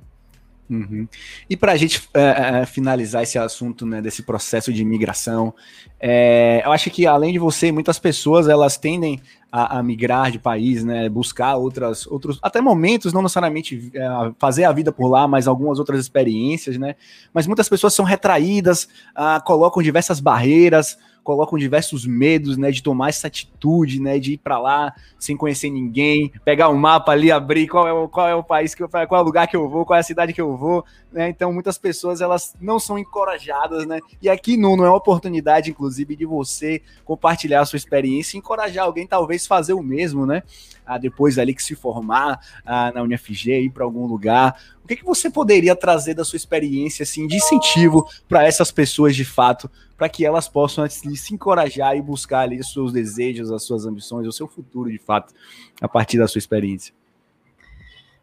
Uhum. 0.70 1.08
E 1.50 1.56
para 1.56 1.72
a 1.72 1.78
gente 1.78 2.10
é, 2.14 2.62
é, 2.62 2.66
finalizar 2.66 3.24
esse 3.24 3.38
assunto 3.38 3.86
né, 3.86 4.02
desse 4.02 4.24
processo 4.24 4.72
de 4.74 4.82
imigração, 4.82 5.54
é, 6.00 6.62
eu 6.66 6.72
acho 6.72 6.90
que 6.90 7.08
além 7.08 7.32
de 7.32 7.40
você, 7.40 7.72
muitas 7.72 7.98
pessoas 7.98 8.50
elas 8.50 8.78
tendem 8.78 9.22
a, 9.50 9.80
a, 9.80 9.84
migrar 9.84 10.30
de 10.30 10.40
país, 10.40 10.84
né, 10.84 11.08
buscar 11.08 11.56
outras, 11.56 12.06
outros, 12.06 12.38
até 12.42 12.60
momentos, 12.60 13.14
não 13.14 13.22
necessariamente 13.22 13.90
é, 13.96 14.08
fazer 14.38 14.66
a 14.66 14.74
vida 14.74 14.92
por 14.92 15.08
lá, 15.08 15.26
mas 15.26 15.48
algumas 15.48 15.80
outras 15.80 16.02
experiências, 16.02 16.78
né. 16.78 16.96
Mas 17.34 17.48
muitas 17.48 17.70
pessoas 17.70 17.94
são 17.94 18.04
retraídas, 18.04 18.90
ah, 19.16 19.40
colocam 19.40 19.82
diversas 19.82 20.20
barreiras, 20.20 20.98
colocam 21.27 21.60
diversos 21.60 22.05
medos, 22.05 22.55
né, 22.55 22.72
de 22.72 22.81
tomar 22.81 23.10
essa 23.10 23.27
atitude, 23.27 24.00
né, 24.00 24.17
de 24.17 24.36
ir 24.36 24.38
para 24.38 24.57
lá 24.57 24.96
sem 25.19 25.36
conhecer 25.36 25.69
ninguém, 25.69 26.31
pegar 26.46 26.69
o 26.69 26.72
um 26.72 26.77
mapa 26.77 27.12
ali, 27.12 27.29
abrir 27.29 27.67
qual 27.67 27.86
é 27.86 27.91
o, 27.91 28.07
qual 28.07 28.29
é 28.29 28.34
o 28.34 28.41
país 28.41 28.74
que 28.74 28.81
eu, 28.81 28.88
qual 28.88 29.19
é 29.19 29.22
o 29.22 29.25
lugar 29.25 29.46
que 29.46 29.57
eu 29.57 29.67
vou, 29.67 29.86
qual 29.86 29.98
é 29.98 30.00
a 30.00 30.03
cidade 30.03 30.31
que 30.31 30.39
eu 30.39 30.55
vou, 30.55 30.86
né? 31.12 31.27
Então 31.27 31.51
muitas 31.51 31.77
pessoas 31.77 32.22
elas 32.22 32.55
não 32.62 32.79
são 32.79 32.98
encorajadas, 32.98 33.86
né? 33.86 34.00
E 34.22 34.29
aqui 34.29 34.55
Nuno 34.55 34.86
é 34.86 34.89
uma 34.89 34.96
oportunidade, 34.96 35.69
inclusive, 35.69 36.15
de 36.15 36.25
você 36.25 36.81
compartilhar 37.03 37.60
a 37.60 37.65
sua 37.65 37.75
experiência 37.75 38.38
e 38.38 38.39
encorajar 38.39 38.86
alguém 38.86 39.05
talvez 39.05 39.46
fazer 39.46 39.74
o 39.74 39.84
mesmo, 39.84 40.25
né? 40.25 40.43
Ah, 40.86 40.98
depois 40.98 41.38
ali 41.38 41.53
que 41.53 41.62
se 41.62 41.75
formar 41.75 42.39
ah, 42.65 42.93
na 42.96 43.03
UniFG, 43.03 43.63
ir 43.63 43.69
para 43.72 43.84
algum 43.84 44.05
lugar. 44.05 44.57
O 44.81 44.88
que, 44.88 44.96
que 44.96 45.03
você 45.03 45.29
poderia 45.29 45.75
trazer 45.75 46.13
da 46.13 46.24
sua 46.24 46.38
experiência 46.38 47.03
assim 47.03 47.27
de 47.27 47.36
incentivo 47.36 48.07
para 48.29 48.46
essas 48.48 48.72
pessoas 48.72 49.13
de 49.13 49.25
fato 49.25 49.69
para 49.98 50.08
que 50.08 50.24
elas 50.24 50.48
possam 50.48 50.84
assim, 50.84 51.16
se 51.16 51.34
encorajar 51.34 51.98
e 51.98 52.01
buscar 52.01 52.42
ali 52.42 52.60
os 52.60 52.72
seus 52.72 52.94
desejos, 52.94 53.51
as 53.51 53.63
suas 53.63 53.86
ambições, 53.86 54.27
o 54.27 54.32
seu 54.32 54.48
futuro, 54.48 54.92
de 54.92 55.00
fato, 55.00 55.34
a 55.82 55.88
partir 55.88 56.18
da 56.18 56.27
sua 56.27 56.39
experiência. 56.39 56.94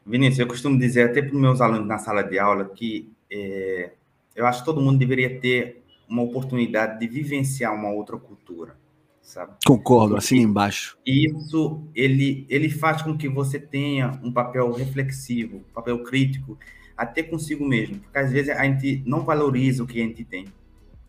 Vinícius, 0.07 0.39
eu 0.39 0.47
costumo 0.47 0.79
dizer 0.79 1.11
até 1.11 1.21
para 1.21 1.35
os 1.35 1.41
meus 1.41 1.61
alunos 1.61 1.87
na 1.87 1.99
sala 1.99 2.23
de 2.23 2.39
aula 2.39 2.67
que 2.67 3.11
é, 3.31 3.93
eu 4.37 4.47
acho 4.47 4.61
que 4.61 4.65
todo 4.67 4.81
mundo 4.81 4.99
deveria 4.99 5.41
ter 5.41 5.83
uma 6.09 6.23
oportunidade 6.23 7.01
de 7.01 7.09
vivenciar 7.09 7.75
uma 7.75 7.91
outra 7.91 8.17
cultura, 8.19 8.77
sabe? 9.23 9.53
Concordo, 9.67 10.17
assim 10.17 10.39
embaixo. 10.39 10.99
Isso, 11.07 11.83
ele, 11.95 12.47
ele 12.49 12.69
faz 12.69 13.03
com 13.03 13.17
que 13.17 13.29
você 13.29 13.59
tenha 13.59 14.21
um 14.23 14.31
papel 14.31 14.71
reflexivo, 14.73 15.59
um 15.59 15.73
papel 15.73 16.03
crítico, 16.05 16.59
até 16.97 17.23
consigo 17.23 17.67
mesmo, 17.67 17.99
porque 18.01 18.19
às 18.19 18.31
vezes 18.31 18.51
a 18.51 18.63
gente 18.65 19.03
não 19.07 19.25
valoriza 19.25 19.83
o 19.83 19.87
que 19.87 20.01
a 20.01 20.05
gente 20.05 20.25
tem, 20.25 20.47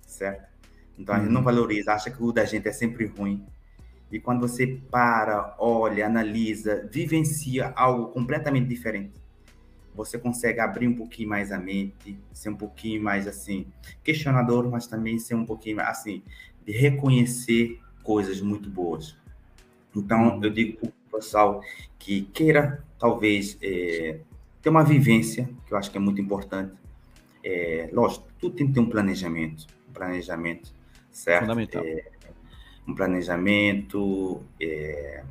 certo? 0.02 0.55
Então 0.98 1.16
a 1.16 1.20
gente 1.20 1.30
não 1.30 1.42
uhum. 1.42 1.46
valoriza, 1.46 1.94
acha 1.94 2.10
que 2.10 2.22
o 2.24 2.32
da 2.32 2.46
gente 2.46 2.68
é 2.68 2.72
sempre 2.72 3.06
ruim. 3.06 3.46
E 4.12 4.20
quando 4.20 4.42
você 4.42 4.80
para, 4.90 5.56
olha, 5.60 6.06
analisa, 6.06 6.88
vivencia 6.92 7.74
algo 7.76 8.08
completamente 8.08 8.68
diferente, 8.68 9.14
você 9.96 10.18
consegue 10.18 10.60
abrir 10.60 10.88
um 10.88 10.96
pouquinho 10.96 11.30
mais 11.30 11.52
a 11.52 11.58
mente, 11.58 12.18
ser 12.34 12.50
um 12.50 12.56
pouquinho 12.56 13.02
mais 13.02 13.28
assim, 13.28 13.68
questionador, 14.04 14.70
mas 14.70 14.88
também 14.88 15.18
ser 15.18 15.36
um 15.36 15.46
pouquinho 15.46 15.80
assim, 15.82 16.22
de 16.66 16.72
reconhecer 16.72 17.80
coisas 18.04 18.42
muito 18.42 18.70
boas. 18.70 19.18
Então, 19.96 20.40
eu 20.44 20.50
digo 20.50 20.78
para 20.78 20.90
o 20.90 21.20
pessoal 21.20 21.62
que 21.98 22.24
queira, 22.34 22.84
talvez, 23.00 23.58
é, 23.62 24.20
ter 24.62 24.70
uma 24.70 24.84
vivência, 24.84 25.50
que 25.66 25.74
eu 25.74 25.78
acho 25.78 25.90
que 25.90 25.98
é 25.98 26.02
muito 26.02 26.20
importante. 26.20 26.76
É, 27.44 27.90
lógico, 27.94 28.28
tudo 28.40 28.56
tem 28.56 28.68
que 28.68 28.74
ter 28.74 28.80
um 28.82 28.90
planejamento. 28.90 29.66
Um 29.90 29.94
planejamento 29.94 30.74
certo? 31.16 31.42
Fundamental. 31.42 31.84
É, 31.86 32.04
um 32.88 32.94
planejamento 32.94 34.44
é, 34.62 35.24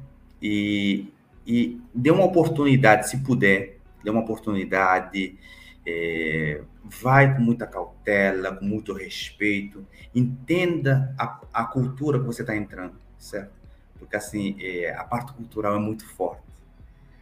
e, 0.42 1.12
e 1.46 1.80
dê 1.94 2.10
uma 2.10 2.24
oportunidade, 2.24 3.08
se 3.08 3.18
puder, 3.18 3.78
dê 4.02 4.10
uma 4.10 4.20
oportunidade, 4.20 5.38
é, 5.86 6.62
vai 6.82 7.34
com 7.34 7.42
muita 7.42 7.66
cautela, 7.66 8.56
com 8.56 8.64
muito 8.64 8.92
respeito, 8.92 9.86
entenda 10.14 11.14
a, 11.18 11.40
a 11.52 11.64
cultura 11.64 12.18
que 12.18 12.24
você 12.24 12.42
está 12.42 12.56
entrando, 12.56 12.94
certo? 13.18 13.52
Porque 13.98 14.16
assim, 14.16 14.56
é, 14.60 14.94
a 14.94 15.04
parte 15.04 15.32
cultural 15.34 15.76
é 15.76 15.78
muito 15.78 16.06
forte. 16.06 16.42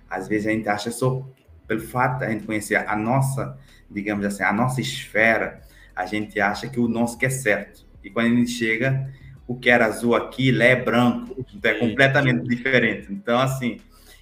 Às 0.09 0.29
vezes 0.29 0.47
a 0.47 0.51
gente 0.51 0.69
acha 0.69 0.91
só 0.91 1.27
pelo 1.67 1.81
fato 1.81 2.21
de 2.21 2.27
a 2.27 2.31
gente 2.31 2.45
conhecer 2.45 2.77
a 2.77 2.97
nossa, 2.97 3.59
digamos 3.91 4.25
assim, 4.25 4.45
a 4.45 4.53
nossa 4.53 4.81
esfera, 4.81 5.63
a 5.95 6.07
gente 6.07 6.41
acha 6.41 6.69
que 6.69 6.81
o 6.81 6.89
nosso 6.89 7.19
que 7.19 7.27
é 7.27 7.31
certo. 7.31 7.92
E 8.03 8.11
quando 8.11 8.27
a 8.27 8.37
gente 8.37 8.51
chega, 8.51 9.13
o 9.47 9.57
que 9.57 9.71
era 9.71 9.87
azul 9.87 10.15
aqui, 10.15 10.51
lá 10.51 10.65
é 10.65 10.77
branco. 10.77 11.45
Então 11.55 11.71
é 11.71 11.75
completamente 11.75 12.47
diferente. 12.49 13.13
Então, 13.13 13.39
assim, 13.39 13.79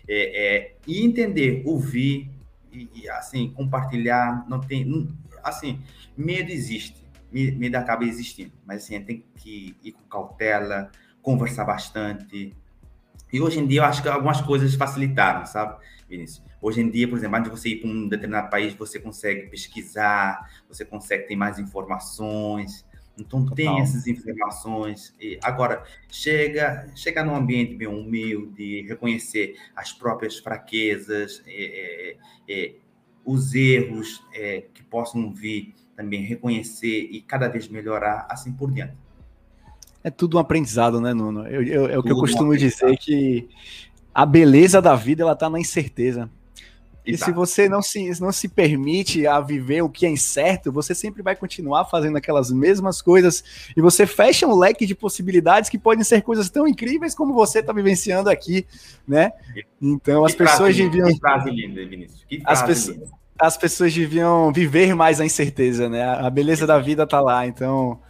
é, 0.08 0.56
é, 0.56 0.74
e 0.86 1.04
entender, 1.04 1.62
ouvir, 1.64 2.30
e, 2.72 2.88
e, 2.94 3.08
assim, 3.08 3.50
compartilhar, 3.50 4.44
não 4.48 4.60
tem. 4.60 5.08
assim, 5.42 5.80
medo 6.16 6.50
existe. 6.50 7.00
Medo 7.32 7.76
acaba 7.76 8.04
existindo. 8.04 8.52
Mas 8.66 8.84
assim, 8.84 9.00
tem 9.02 9.24
que 9.36 9.76
ir 9.82 9.92
com 9.92 10.02
cautela, 10.08 10.90
conversar 11.22 11.64
bastante. 11.64 12.54
E 13.32 13.40
hoje 13.40 13.60
em 13.60 13.66
dia 13.66 13.80
eu 13.80 13.84
acho 13.84 14.02
que 14.02 14.08
algumas 14.08 14.40
coisas 14.40 14.74
facilitaram, 14.74 15.46
sabe, 15.46 15.80
Vinícius? 16.08 16.42
Hoje 16.60 16.80
em 16.80 16.90
dia, 16.90 17.08
por 17.08 17.16
exemplo, 17.16 17.36
antes 17.36 17.50
de 17.50 17.56
você 17.58 17.68
ir 17.70 17.76
para 17.76 17.88
um 17.88 18.08
determinado 18.08 18.50
país, 18.50 18.74
você 18.74 18.98
consegue 18.98 19.48
pesquisar, 19.48 20.50
você 20.68 20.84
consegue 20.84 21.28
ter 21.28 21.36
mais 21.36 21.58
informações. 21.58 22.84
Então 23.18 23.44
Total. 23.44 23.56
tem 23.56 23.80
essas 23.80 24.06
informações. 24.06 25.14
E 25.20 25.38
agora 25.42 25.84
chega, 26.10 26.90
chega 26.94 27.24
num 27.24 27.34
ambiente 27.34 27.74
bem 27.74 27.88
humilde, 27.88 28.82
reconhecer 28.82 29.56
as 29.76 29.92
próprias 29.92 30.38
fraquezas, 30.38 31.42
é, 31.46 32.16
é, 32.48 32.52
é, 32.52 32.74
os 33.24 33.54
erros 33.54 34.22
é, 34.32 34.64
que 34.72 34.82
possam 34.82 35.32
vir, 35.32 35.74
também 35.94 36.22
reconhecer 36.22 37.08
e 37.10 37.20
cada 37.20 37.48
vez 37.48 37.68
melhorar, 37.68 38.26
assim 38.30 38.52
por 38.52 38.72
diante. 38.72 38.94
É 40.02 40.10
tudo 40.10 40.38
um 40.38 40.40
aprendizado, 40.40 40.98
né, 41.00 41.12
Nuno? 41.12 41.46
Eu, 41.46 41.62
eu, 41.62 41.86
é 41.86 41.98
o 41.98 42.02
que 42.02 42.10
eu 42.10 42.16
costumo 42.16 42.56
dizer 42.56 42.96
que 42.96 43.48
a 44.14 44.24
beleza 44.24 44.80
da 44.80 44.94
vida 44.94 45.22
ela 45.22 45.32
está 45.32 45.50
na 45.50 45.60
incerteza. 45.60 46.30
E 47.10 47.18
se 47.18 47.32
você 47.32 47.68
não 47.68 47.82
se, 47.82 48.20
não 48.20 48.32
se 48.32 48.48
permite 48.48 49.26
a 49.26 49.40
viver 49.40 49.82
o 49.82 49.88
que 49.88 50.06
é 50.06 50.08
incerto, 50.08 50.72
você 50.72 50.94
sempre 50.94 51.22
vai 51.22 51.36
continuar 51.36 51.84
fazendo 51.86 52.16
aquelas 52.16 52.50
mesmas 52.50 53.02
coisas 53.02 53.42
e 53.76 53.80
você 53.80 54.06
fecha 54.06 54.46
um 54.46 54.56
leque 54.56 54.86
de 54.86 54.94
possibilidades 54.94 55.70
que 55.70 55.78
podem 55.78 56.04
ser 56.04 56.22
coisas 56.22 56.50
tão 56.50 56.66
incríveis 56.66 57.14
como 57.14 57.34
você 57.34 57.60
está 57.60 57.72
vivenciando 57.72 58.30
aqui, 58.30 58.66
né? 59.06 59.32
Então 59.80 60.24
que 60.24 60.32
as 60.32 60.34
pessoas 60.34 60.76
deviam. 60.76 61.08
Que 61.08 61.18
frase 61.18 61.50
linda, 61.50 61.86
Vinícius. 61.86 62.24
Que 62.28 62.40
frase 62.40 62.62
as 62.62 62.66
pessoas, 62.66 62.96
linda. 62.96 63.10
as 63.38 63.56
pessoas 63.56 63.94
deviam 63.94 64.52
viver 64.52 64.94
mais 64.94 65.20
a 65.20 65.24
incerteza, 65.24 65.88
né? 65.88 66.02
A 66.02 66.30
beleza 66.30 66.66
da 66.66 66.78
vida 66.78 67.04
está 67.04 67.20
lá. 67.20 67.46
Então, 67.46 68.00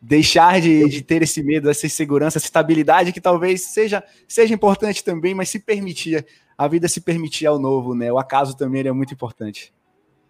deixar 0.00 0.60
de, 0.60 0.88
de, 0.88 1.02
ter 1.02 1.22
esse 1.22 1.42
medo, 1.42 1.68
essa 1.68 1.86
insegurança, 1.86 2.38
essa 2.38 2.46
estabilidade 2.46 3.12
que 3.12 3.20
talvez 3.20 3.62
seja, 3.62 4.04
seja 4.28 4.54
importante 4.54 5.02
também, 5.02 5.34
mas 5.34 5.48
se 5.48 5.58
permitir 5.58 6.24
a 6.56 6.68
vida 6.68 6.88
se 6.88 7.00
permitir 7.00 7.46
ao 7.46 7.58
novo, 7.58 7.94
né? 7.94 8.10
O 8.12 8.18
acaso 8.18 8.56
também 8.56 8.86
é 8.86 8.92
muito 8.92 9.12
importante. 9.12 9.72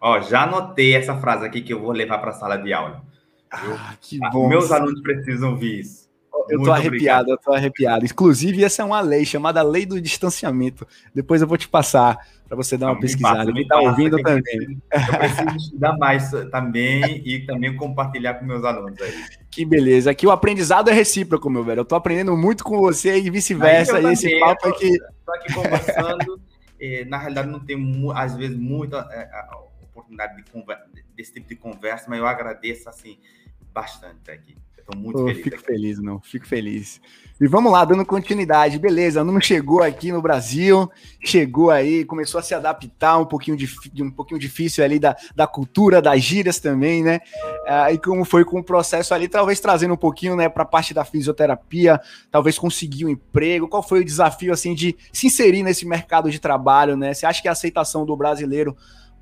Ó, 0.00 0.20
já 0.20 0.42
anotei 0.42 0.94
essa 0.94 1.16
frase 1.16 1.44
aqui 1.44 1.62
que 1.62 1.72
eu 1.72 1.80
vou 1.80 1.92
levar 1.92 2.18
para 2.18 2.30
a 2.30 2.34
sala 2.34 2.56
de 2.56 2.72
aula. 2.72 3.02
Ah, 3.50 3.94
que 4.00 4.18
bom. 4.32 4.48
Meus 4.48 4.70
alunos 4.70 5.00
precisam 5.00 5.50
ouvir 5.50 5.80
isso. 5.80 6.06
Eu 6.48 6.62
tô 6.62 6.70
arrepiado, 6.70 6.86
obrigado. 6.86 7.28
eu 7.30 7.38
tô 7.38 7.52
arrepiado. 7.52 8.04
Inclusive, 8.04 8.62
essa 8.62 8.82
é 8.82 8.84
uma 8.84 9.00
lei 9.00 9.24
chamada 9.24 9.62
Lei 9.62 9.84
do 9.84 10.00
Distanciamento. 10.00 10.86
Depois 11.14 11.42
eu 11.42 11.48
vou 11.48 11.56
te 11.56 11.68
passar 11.68 12.18
para 12.48 12.56
você 12.56 12.76
dar 12.76 12.86
uma 12.86 12.94
Não, 12.94 13.00
pesquisada. 13.00 13.52
Quem 13.52 13.62
está 13.62 13.80
ouvindo 13.80 14.18
também. 14.22 14.80
Eu 14.92 15.18
preciso 15.18 15.56
estudar 15.56 15.96
mais 15.98 16.30
também 16.50 17.22
e 17.24 17.44
também 17.44 17.74
compartilhar 17.76 18.34
com 18.34 18.44
meus 18.44 18.64
alunos 18.64 19.00
aí. 19.00 19.12
Que 19.50 19.64
beleza. 19.64 20.10
Aqui 20.10 20.26
o 20.26 20.30
aprendizado 20.30 20.88
é 20.88 20.92
recíproco, 20.92 21.50
meu 21.50 21.64
velho. 21.64 21.80
Eu 21.80 21.84
tô 21.84 21.94
aprendendo 21.96 22.36
muito 22.36 22.62
com 22.62 22.78
você 22.78 23.18
e 23.18 23.30
vice-versa. 23.30 24.00
E 24.00 24.12
esse 24.12 24.38
papo 24.38 24.68
aqui. 24.68 24.90
Estou 24.90 25.34
aqui 25.34 25.54
conversando. 25.54 26.40
na 27.08 27.18
realidade, 27.18 27.48
não 27.48 27.60
tenho, 27.60 28.12
às 28.12 28.36
vezes, 28.36 28.56
muita 28.56 29.08
é, 29.10 29.28
oportunidade 29.82 30.36
de 30.36 30.50
conversa, 30.50 30.84
desse 31.16 31.32
tipo 31.32 31.48
de 31.48 31.56
conversa, 31.56 32.06
mas 32.08 32.18
eu 32.18 32.26
agradeço, 32.26 32.88
assim, 32.88 33.18
bastante 33.72 34.30
aqui. 34.30 34.56
Estou 34.86 35.02
muito 35.02 35.20
oh, 35.20 35.26
feliz. 35.26 35.42
Fico 35.42 35.56
aqui. 35.56 35.64
feliz, 35.64 35.98
não. 35.98 36.20
Fico 36.20 36.46
feliz. 36.46 37.00
E 37.40 37.46
vamos 37.48 37.72
lá, 37.72 37.84
dando 37.84 38.06
continuidade. 38.06 38.78
Beleza, 38.78 39.24
não 39.24 39.40
chegou 39.40 39.82
aqui 39.82 40.12
no 40.12 40.22
Brasil, 40.22 40.88
chegou 41.22 41.70
aí, 41.70 42.04
começou 42.04 42.38
a 42.38 42.42
se 42.42 42.54
adaptar 42.54 43.18
um 43.18 43.26
pouquinho, 43.26 43.56
de, 43.56 43.68
um 44.02 44.10
pouquinho 44.10 44.38
difícil 44.38 44.84
ali 44.84 44.98
da, 44.98 45.14
da 45.34 45.46
cultura, 45.46 46.00
das 46.00 46.22
gírias 46.22 46.60
também, 46.60 47.02
né? 47.02 47.20
Ah, 47.66 47.92
e 47.92 47.98
como 47.98 48.24
foi 48.24 48.44
com 48.44 48.60
o 48.60 48.64
processo 48.64 49.12
ali, 49.12 49.28
talvez 49.28 49.58
trazendo 49.60 49.92
um 49.92 49.98
pouquinho, 49.98 50.36
né, 50.36 50.48
para 50.48 50.62
a 50.62 50.66
parte 50.66 50.94
da 50.94 51.04
fisioterapia, 51.04 52.00
talvez 52.30 52.58
conseguir 52.58 53.04
um 53.04 53.10
emprego. 53.10 53.68
Qual 53.68 53.82
foi 53.82 54.00
o 54.00 54.04
desafio, 54.04 54.52
assim, 54.52 54.72
de 54.72 54.96
se 55.12 55.26
inserir 55.26 55.62
nesse 55.62 55.84
mercado 55.84 56.30
de 56.30 56.38
trabalho, 56.38 56.96
né? 56.96 57.12
Você 57.12 57.26
acha 57.26 57.42
que 57.42 57.48
a 57.48 57.52
aceitação 57.52 58.06
do 58.06 58.16
brasileiro 58.16 58.74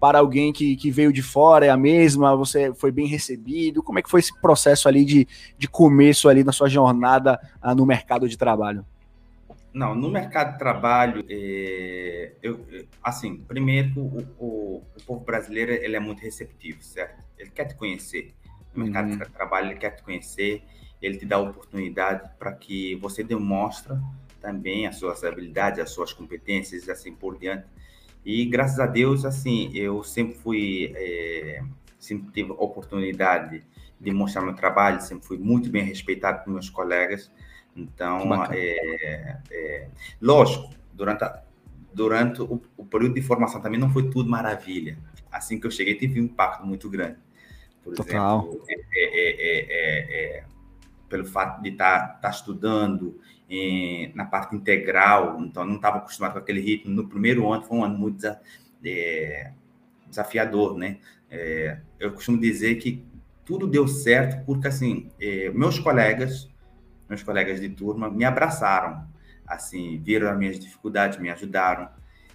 para 0.05 0.19
alguém 0.19 0.53
que, 0.53 0.77
que 0.77 0.91
veio 0.91 1.11
de 1.11 1.23
fora 1.23 1.65
é 1.65 1.71
a 1.71 1.79
mesma? 1.79 2.37
Você 2.37 2.75
foi 2.75 2.93
bem 2.93 3.07
recebido? 3.07 3.83
Como 3.83 3.99
é 3.99 4.03
que 4.03 4.11
foi 4.11 4.21
esse 4.21 4.39
processo 4.39 4.87
ali 4.87 5.03
de, 5.03 5.27
de 5.57 5.67
começo 5.67 6.29
ali 6.29 6.45
na 6.45 6.53
sua 6.53 6.69
jornada 6.69 7.41
ah, 7.63 7.75
no 7.75 7.87
mercado 7.87 8.29
de 8.29 8.37
trabalho? 8.37 8.85
Não, 9.73 9.95
no 9.95 10.11
mercado 10.11 10.53
de 10.53 10.59
trabalho, 10.59 11.25
é, 11.27 12.33
eu, 12.43 12.67
assim, 13.03 13.39
primeiro, 13.49 13.99
o, 13.99 14.19
o, 14.39 14.83
o, 14.95 15.03
povo 15.07 15.25
brasileiro 15.25 15.73
ele 15.73 15.97
é 15.97 16.01
muito 16.01 16.21
receptivo, 16.21 16.83
certo? 16.83 17.25
Ele 17.39 17.49
quer 17.49 17.65
te 17.65 17.75
conhecer. 17.75 18.35
No 18.75 18.85
mercado 18.85 19.11
uhum. 19.11 19.17
de 19.17 19.25
trabalho, 19.31 19.69
ele 19.69 19.79
quer 19.79 19.93
te 19.93 20.03
conhecer, 20.03 20.63
ele 21.01 21.17
te 21.17 21.25
dá 21.25 21.39
oportunidade 21.39 22.29
para 22.39 22.53
que 22.53 22.95
você 22.97 23.25
demonstre 23.25 23.95
também 24.39 24.87
as 24.87 24.97
suas 24.97 25.25
habilidades, 25.25 25.81
as 25.81 25.89
suas 25.89 26.13
competências 26.13 26.89
e 26.89 26.91
assim 26.91 27.15
por 27.15 27.39
diante. 27.39 27.65
E 28.25 28.45
graças 28.47 28.81
a 28.81 28.87
Deus, 28.87 29.25
assim, 29.25 29.71
eu 29.75 30.03
sempre 30.03 30.35
fui, 30.35 30.93
é, 30.97 31.63
sempre 31.99 32.33
tive 32.33 32.53
oportunidade 32.53 33.63
de 34.01 34.11
mostrar 34.13 34.43
meu 34.43 34.55
trabalho, 34.55 35.01
sempre 35.01 35.27
fui 35.27 35.39
muito 35.39 35.71
bem 35.71 35.85
respeitado 35.85 36.43
por 36.43 36.53
meus 36.53 36.71
colegas. 36.71 37.31
Então, 37.77 38.33
é, 38.53 39.41
é, 39.51 39.89
lógico, 40.21 40.71
durante, 40.93 41.25
a, 41.25 41.43
durante 41.93 42.41
o, 42.41 42.63
o, 42.77 42.85
período 42.87 43.15
de 43.15 43.23
formação 43.23 43.61
também 43.61 43.79
não 43.79 43.91
foi 43.91 44.09
tudo 44.09 44.31
maravilha. 44.31 44.97
Assim 45.31 45.61
que 45.61 45.67
eu 45.67 45.71
cheguei, 45.71 45.95
teve 45.95 46.21
um 46.21 46.25
impacto 46.25 46.65
muito 46.65 46.89
grande. 46.89 47.19
Por 47.83 47.95
Total. 47.95 48.49
exemplo, 48.49 48.65
é 48.69 50.45
pelo 51.09 51.27
fato 51.27 51.63
de 51.63 51.71
estar 51.71 52.01
tá, 52.01 52.15
tá 52.15 52.31
estudando 52.31 53.21
em, 53.55 54.13
na 54.15 54.25
parte 54.25 54.55
integral, 54.55 55.41
então 55.41 55.65
não 55.65 55.77
estava 55.77 55.99
acostumado 55.99 56.33
com 56.33 56.39
aquele 56.39 56.61
ritmo. 56.61 56.95
No 56.95 57.09
primeiro 57.09 57.51
ano 57.53 57.63
foi 57.63 57.79
um 57.79 57.85
ano 57.85 57.99
muito 57.99 58.21
desafiador, 60.09 60.77
né? 60.77 60.99
eu 61.99 62.13
costumo 62.13 62.39
dizer 62.39 62.77
que 62.77 63.05
tudo 63.45 63.67
deu 63.67 63.89
certo 63.89 64.45
porque, 64.45 64.69
assim, 64.69 65.11
meus 65.53 65.79
colegas 65.79 66.49
meus 67.09 67.23
colegas 67.23 67.61
de 67.61 67.69
turma 67.69 68.11
me 68.11 68.25
abraçaram, 68.25 69.07
assim, 69.47 70.01
viram 70.03 70.31
as 70.31 70.39
minhas 70.39 70.59
dificuldades, 70.59 71.19
me 71.19 71.31
ajudaram. 71.31 71.89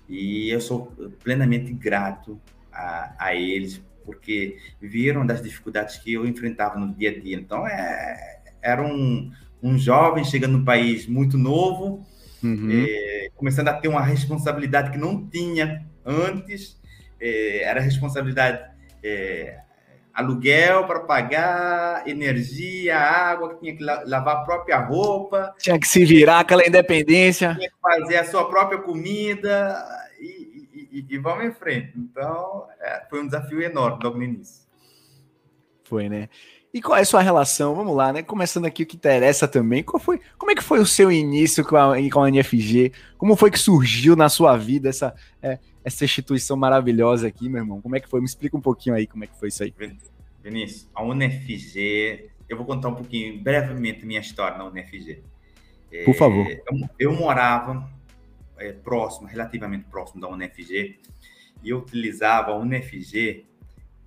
E 0.07 0.49
eu 0.49 0.61
sou 0.61 0.87
plenamente 1.23 1.73
grato 1.73 2.39
a, 2.71 3.13
a 3.17 3.35
eles, 3.35 3.81
porque 4.05 4.57
viram 4.79 5.25
das 5.25 5.41
dificuldades 5.41 5.97
que 5.97 6.13
eu 6.13 6.25
enfrentava 6.25 6.79
no 6.79 6.93
dia 6.93 7.11
a 7.11 7.19
dia. 7.19 7.35
Então, 7.35 7.67
é, 7.67 8.41
era 8.61 8.81
um, 8.81 9.31
um 9.61 9.77
jovem 9.77 10.23
chegando 10.23 10.57
no 10.57 10.65
país 10.65 11.05
muito 11.07 11.37
novo, 11.37 12.05
uhum. 12.43 12.69
é, 12.71 13.29
começando 13.35 13.67
a 13.67 13.73
ter 13.73 13.87
uma 13.87 14.01
responsabilidade 14.01 14.91
que 14.91 14.97
não 14.97 15.27
tinha 15.27 15.85
antes, 16.05 16.79
é, 17.19 17.63
era 17.63 17.79
responsabilidade 17.79 18.63
é, 19.03 19.59
aluguel 20.13 20.85
para 20.85 21.01
pagar, 21.01 22.07
energia, 22.07 22.97
água, 22.97 23.53
que 23.53 23.61
tinha 23.61 23.75
que 23.75 23.83
lavar 23.83 24.37
a 24.37 24.41
própria 24.43 24.79
roupa. 24.79 25.53
Tinha 25.59 25.79
que 25.79 25.87
se 25.87 26.03
virar 26.05 26.39
aquela 26.39 26.65
independência. 26.67 27.55
Tinha 27.55 27.69
que 27.69 27.75
fazer 27.81 28.17
a 28.17 28.25
sua 28.25 28.49
própria 28.49 28.79
comida 28.79 29.85
e, 30.19 30.89
e, 30.91 31.05
e 31.09 31.17
vamos 31.17 31.45
em 31.45 31.51
frente. 31.51 31.93
Então, 31.97 32.67
é, 32.81 33.05
foi 33.09 33.21
um 33.21 33.25
desafio 33.25 33.61
enorme 33.61 34.03
logo 34.03 34.17
no 34.17 34.23
início. 34.23 34.67
Foi, 35.83 36.07
né? 36.07 36.29
E 36.73 36.81
qual 36.81 36.97
é 36.97 37.01
a 37.01 37.05
sua 37.05 37.21
relação? 37.21 37.73
Vamos 37.73 37.95
lá, 37.95 38.13
né? 38.13 38.21
Começando 38.21 38.65
aqui 38.65 38.83
o 38.83 38.85
que 38.85 38.95
interessa 38.95 39.47
também. 39.47 39.81
Qual 39.81 39.99
foi, 39.99 40.21
como 40.37 40.51
é 40.51 40.55
que 40.55 40.63
foi 40.63 40.79
o 40.79 40.85
seu 40.85 41.11
início 41.11 41.65
com 41.65 41.75
a, 41.75 41.95
com 42.11 42.23
a 42.23 42.29
NFG? 42.29 42.91
Como 43.17 43.35
foi 43.35 43.49
que 43.49 43.57
surgiu 43.57 44.15
na 44.15 44.29
sua 44.29 44.55
vida 44.55 44.87
essa, 44.87 45.15
é, 45.41 45.57
essa 45.83 46.05
instituição 46.05 46.55
maravilhosa 46.55 47.27
aqui, 47.27 47.49
meu 47.49 47.61
irmão? 47.61 47.81
Como 47.81 47.95
é 47.95 47.99
que 47.99 48.07
foi? 48.07 48.19
Me 48.19 48.27
explica 48.27 48.55
um 48.55 48.61
pouquinho 48.61 48.95
aí 48.95 49.07
como 49.07 49.23
é 49.23 49.27
que 49.27 49.37
foi 49.39 49.49
isso 49.49 49.63
aí. 49.63 49.73
Vinícius, 50.43 50.87
a 50.93 51.03
UNFG, 51.03 52.29
eu 52.47 52.55
vou 52.55 52.65
contar 52.65 52.89
um 52.89 52.95
pouquinho, 52.95 53.41
brevemente, 53.41 54.05
minha 54.05 54.19
história 54.19 54.57
na 54.57 54.65
UNFG. 54.65 55.23
Por 56.05 56.13
favor. 56.13 56.45
É, 56.47 56.61
eu, 56.69 56.89
eu, 56.99 57.13
morava 57.13 57.89
é, 58.57 58.71
próximo, 58.71 59.27
relativamente 59.27 59.85
próximo 59.85 60.21
da 60.21 60.29
UNFG, 60.29 60.99
e 61.63 61.69
eu 61.69 61.79
utilizava 61.79 62.51
a 62.51 62.57
UNFG 62.57 63.45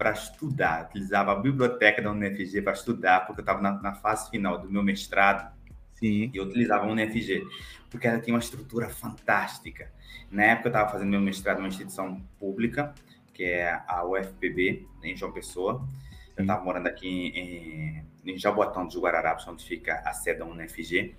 para 0.02 0.10
estudar, 0.10 0.86
utilizava 0.88 1.30
a 1.30 1.36
biblioteca 1.36 2.02
da 2.02 2.10
UNFG 2.10 2.60
para 2.60 2.72
estudar, 2.72 3.20
porque 3.24 3.40
eu 3.40 3.44
estava 3.44 3.60
na, 3.60 3.80
na, 3.80 3.94
fase 3.94 4.28
final 4.30 4.58
do 4.58 4.68
meu 4.68 4.82
mestrado, 4.82 5.54
Sim. 5.94 6.28
e 6.34 6.36
eu 6.36 6.42
utilizava 6.42 6.86
a 6.86 6.88
UNFG, 6.88 7.46
porque 7.88 8.08
ela 8.08 8.18
tinha 8.18 8.34
uma 8.34 8.40
estrutura 8.40 8.88
fantástica. 8.88 9.92
Na 10.28 10.42
época 10.42 10.66
eu 10.66 10.70
estava 10.70 10.90
fazendo 10.90 11.08
meu 11.08 11.20
mestrado 11.20 11.58
numa 11.58 11.68
instituição 11.68 12.20
pública, 12.36 12.92
que 13.32 13.44
é 13.44 13.80
a 13.86 14.04
UFPB, 14.04 14.88
em 15.04 15.16
João 15.16 15.30
Pessoa, 15.30 15.86
eu 16.36 16.42
estava 16.42 16.64
morando 16.64 16.88
aqui 16.88 17.28
em, 17.28 18.04
em 18.24 18.36
Jaboatão 18.36 18.84
dos 18.84 18.96
Guararapes, 18.96 19.46
onde 19.46 19.64
fica 19.64 20.02
a 20.04 20.12
sede 20.12 20.40
da 20.40 20.46
UNFG, 20.46 21.14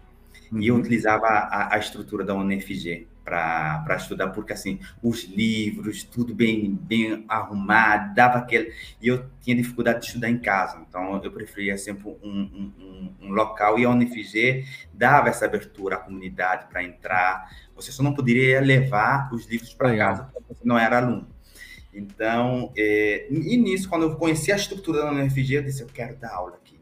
uhum. 0.52 0.60
e 0.60 0.67
eu 0.67 0.76
uhum. 0.76 0.82
utilizava 0.82 1.26
a, 1.26 1.74
a 1.74 1.78
estrutura 1.78 2.26
da 2.26 2.36
UNFG 2.36 3.08
para 3.24 3.96
estudar, 3.98 4.30
porque 4.30 4.54
assim, 4.54 4.80
os 5.02 5.24
livros, 5.24 6.04
tudo 6.04 6.36
bem, 6.36 6.74
bem 6.74 7.24
arrumado, 7.28 8.14
dava 8.14 8.38
aquele. 8.38 8.74
E 9.02 9.08
eu 9.08 9.30
tinha 9.40 9.56
dificuldade 9.56 10.02
de 10.02 10.08
estudar 10.08 10.30
em 10.30 10.38
casa, 10.38 10.84
então 10.88 11.22
eu 11.24 11.32
preferia 11.32 11.78
sempre 11.78 12.10
um, 12.10 12.16
um, 12.22 12.74
um, 12.80 13.28
um 13.28 13.32
local, 13.32 13.80
e 13.80 13.86
a 13.86 13.90
UNFG 13.90 14.66
dava 14.94 15.30
essa 15.30 15.46
abertura 15.46 15.96
à 15.96 16.00
comunidade 16.00 16.68
para 16.68 16.84
entrar. 16.84 17.50
Você 17.76 17.92
só 17.92 18.04
não 18.04 18.14
poderia 18.14 18.60
levar 18.60 19.34
os 19.34 19.46
livros 19.48 19.74
para 19.74 19.96
casa, 19.96 20.24
porque 20.26 20.54
você 20.54 20.68
não 20.68 20.78
era 20.78 20.98
aluno. 20.98 21.28
Então, 21.94 22.74
é, 22.76 23.28
e 23.30 23.56
nisso, 23.56 23.88
quando 23.88 24.04
eu 24.04 24.16
conheci 24.16 24.52
a 24.52 24.56
estrutura 24.56 25.04
da 25.04 25.12
UNFG, 25.12 25.54
eu 25.54 25.64
disse, 25.64 25.82
eu 25.82 25.88
quero 25.88 26.16
dar 26.18 26.34
aula 26.34 26.56
aqui. 26.56 26.80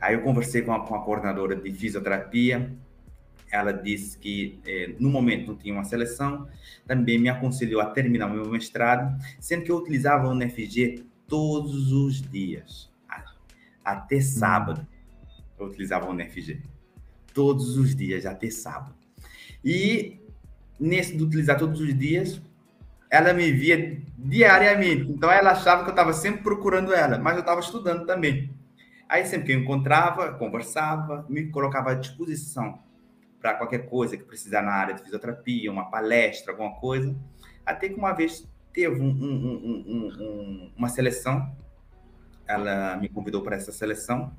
Aí 0.00 0.14
eu 0.14 0.22
conversei 0.22 0.62
com 0.62 0.72
a, 0.72 0.84
com 0.84 0.94
a 0.94 1.04
coordenadora 1.04 1.54
de 1.54 1.72
fisioterapia, 1.72 2.72
ela 3.52 3.70
disse 3.70 4.16
que 4.16 4.58
é, 4.66 4.94
no 4.98 5.10
momento 5.10 5.48
não 5.48 5.56
tinha 5.56 5.74
uma 5.74 5.84
seleção, 5.84 6.48
também 6.86 7.18
me 7.18 7.28
aconselhou 7.28 7.82
a 7.82 7.90
terminar 7.90 8.28
o 8.28 8.32
meu 8.32 8.48
mestrado, 8.48 9.14
sendo 9.38 9.62
que 9.62 9.70
eu 9.70 9.76
utilizava 9.76 10.26
a 10.26 10.30
UNFG 10.30 11.04
todos 11.28 11.92
os 11.92 12.22
dias, 12.22 12.90
até 13.84 14.22
sábado. 14.22 14.86
Eu 15.58 15.66
utilizava 15.66 16.06
a 16.06 16.10
UNFG 16.10 16.62
todos 17.34 17.76
os 17.76 17.94
dias, 17.94 18.24
até 18.24 18.48
sábado. 18.48 18.94
E 19.62 20.18
nesse 20.80 21.14
de 21.14 21.22
utilizar 21.22 21.58
todos 21.58 21.78
os 21.78 21.96
dias, 21.96 22.40
ela 23.10 23.34
me 23.34 23.52
via 23.52 24.00
diariamente. 24.16 25.10
Então 25.10 25.30
ela 25.30 25.50
achava 25.50 25.82
que 25.82 25.90
eu 25.90 25.92
estava 25.92 26.14
sempre 26.14 26.42
procurando 26.42 26.94
ela, 26.94 27.18
mas 27.18 27.34
eu 27.34 27.40
estava 27.40 27.60
estudando 27.60 28.06
também. 28.06 28.50
Aí 29.06 29.26
sempre 29.26 29.48
que 29.48 29.52
eu 29.52 29.60
encontrava, 29.60 30.32
conversava, 30.32 31.26
me 31.28 31.48
colocava 31.48 31.90
à 31.90 31.94
disposição 31.94 32.80
para 33.42 33.54
qualquer 33.54 33.88
coisa 33.88 34.16
que 34.16 34.22
precisar 34.22 34.62
na 34.62 34.72
área 34.72 34.94
de 34.94 35.02
fisioterapia, 35.02 35.70
uma 35.70 35.90
palestra, 35.90 36.52
alguma 36.52 36.76
coisa. 36.76 37.14
Até 37.66 37.88
que 37.88 37.96
uma 37.96 38.12
vez 38.12 38.48
teve 38.72 39.00
um, 39.00 39.10
um, 39.10 40.12
um, 40.20 40.72
uma 40.76 40.88
seleção, 40.88 41.54
ela 42.46 42.96
me 42.96 43.08
convidou 43.08 43.42
para 43.42 43.56
essa 43.56 43.72
seleção, 43.72 44.32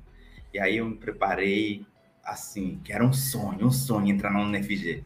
e 0.52 0.58
aí 0.58 0.78
eu 0.78 0.86
me 0.86 0.96
preparei 0.96 1.86
assim, 2.24 2.80
que 2.82 2.92
era 2.92 3.04
um 3.04 3.12
sonho, 3.12 3.66
um 3.66 3.70
sonho 3.70 4.08
entrar 4.08 4.30
na 4.30 4.40
UNFG. 4.40 5.04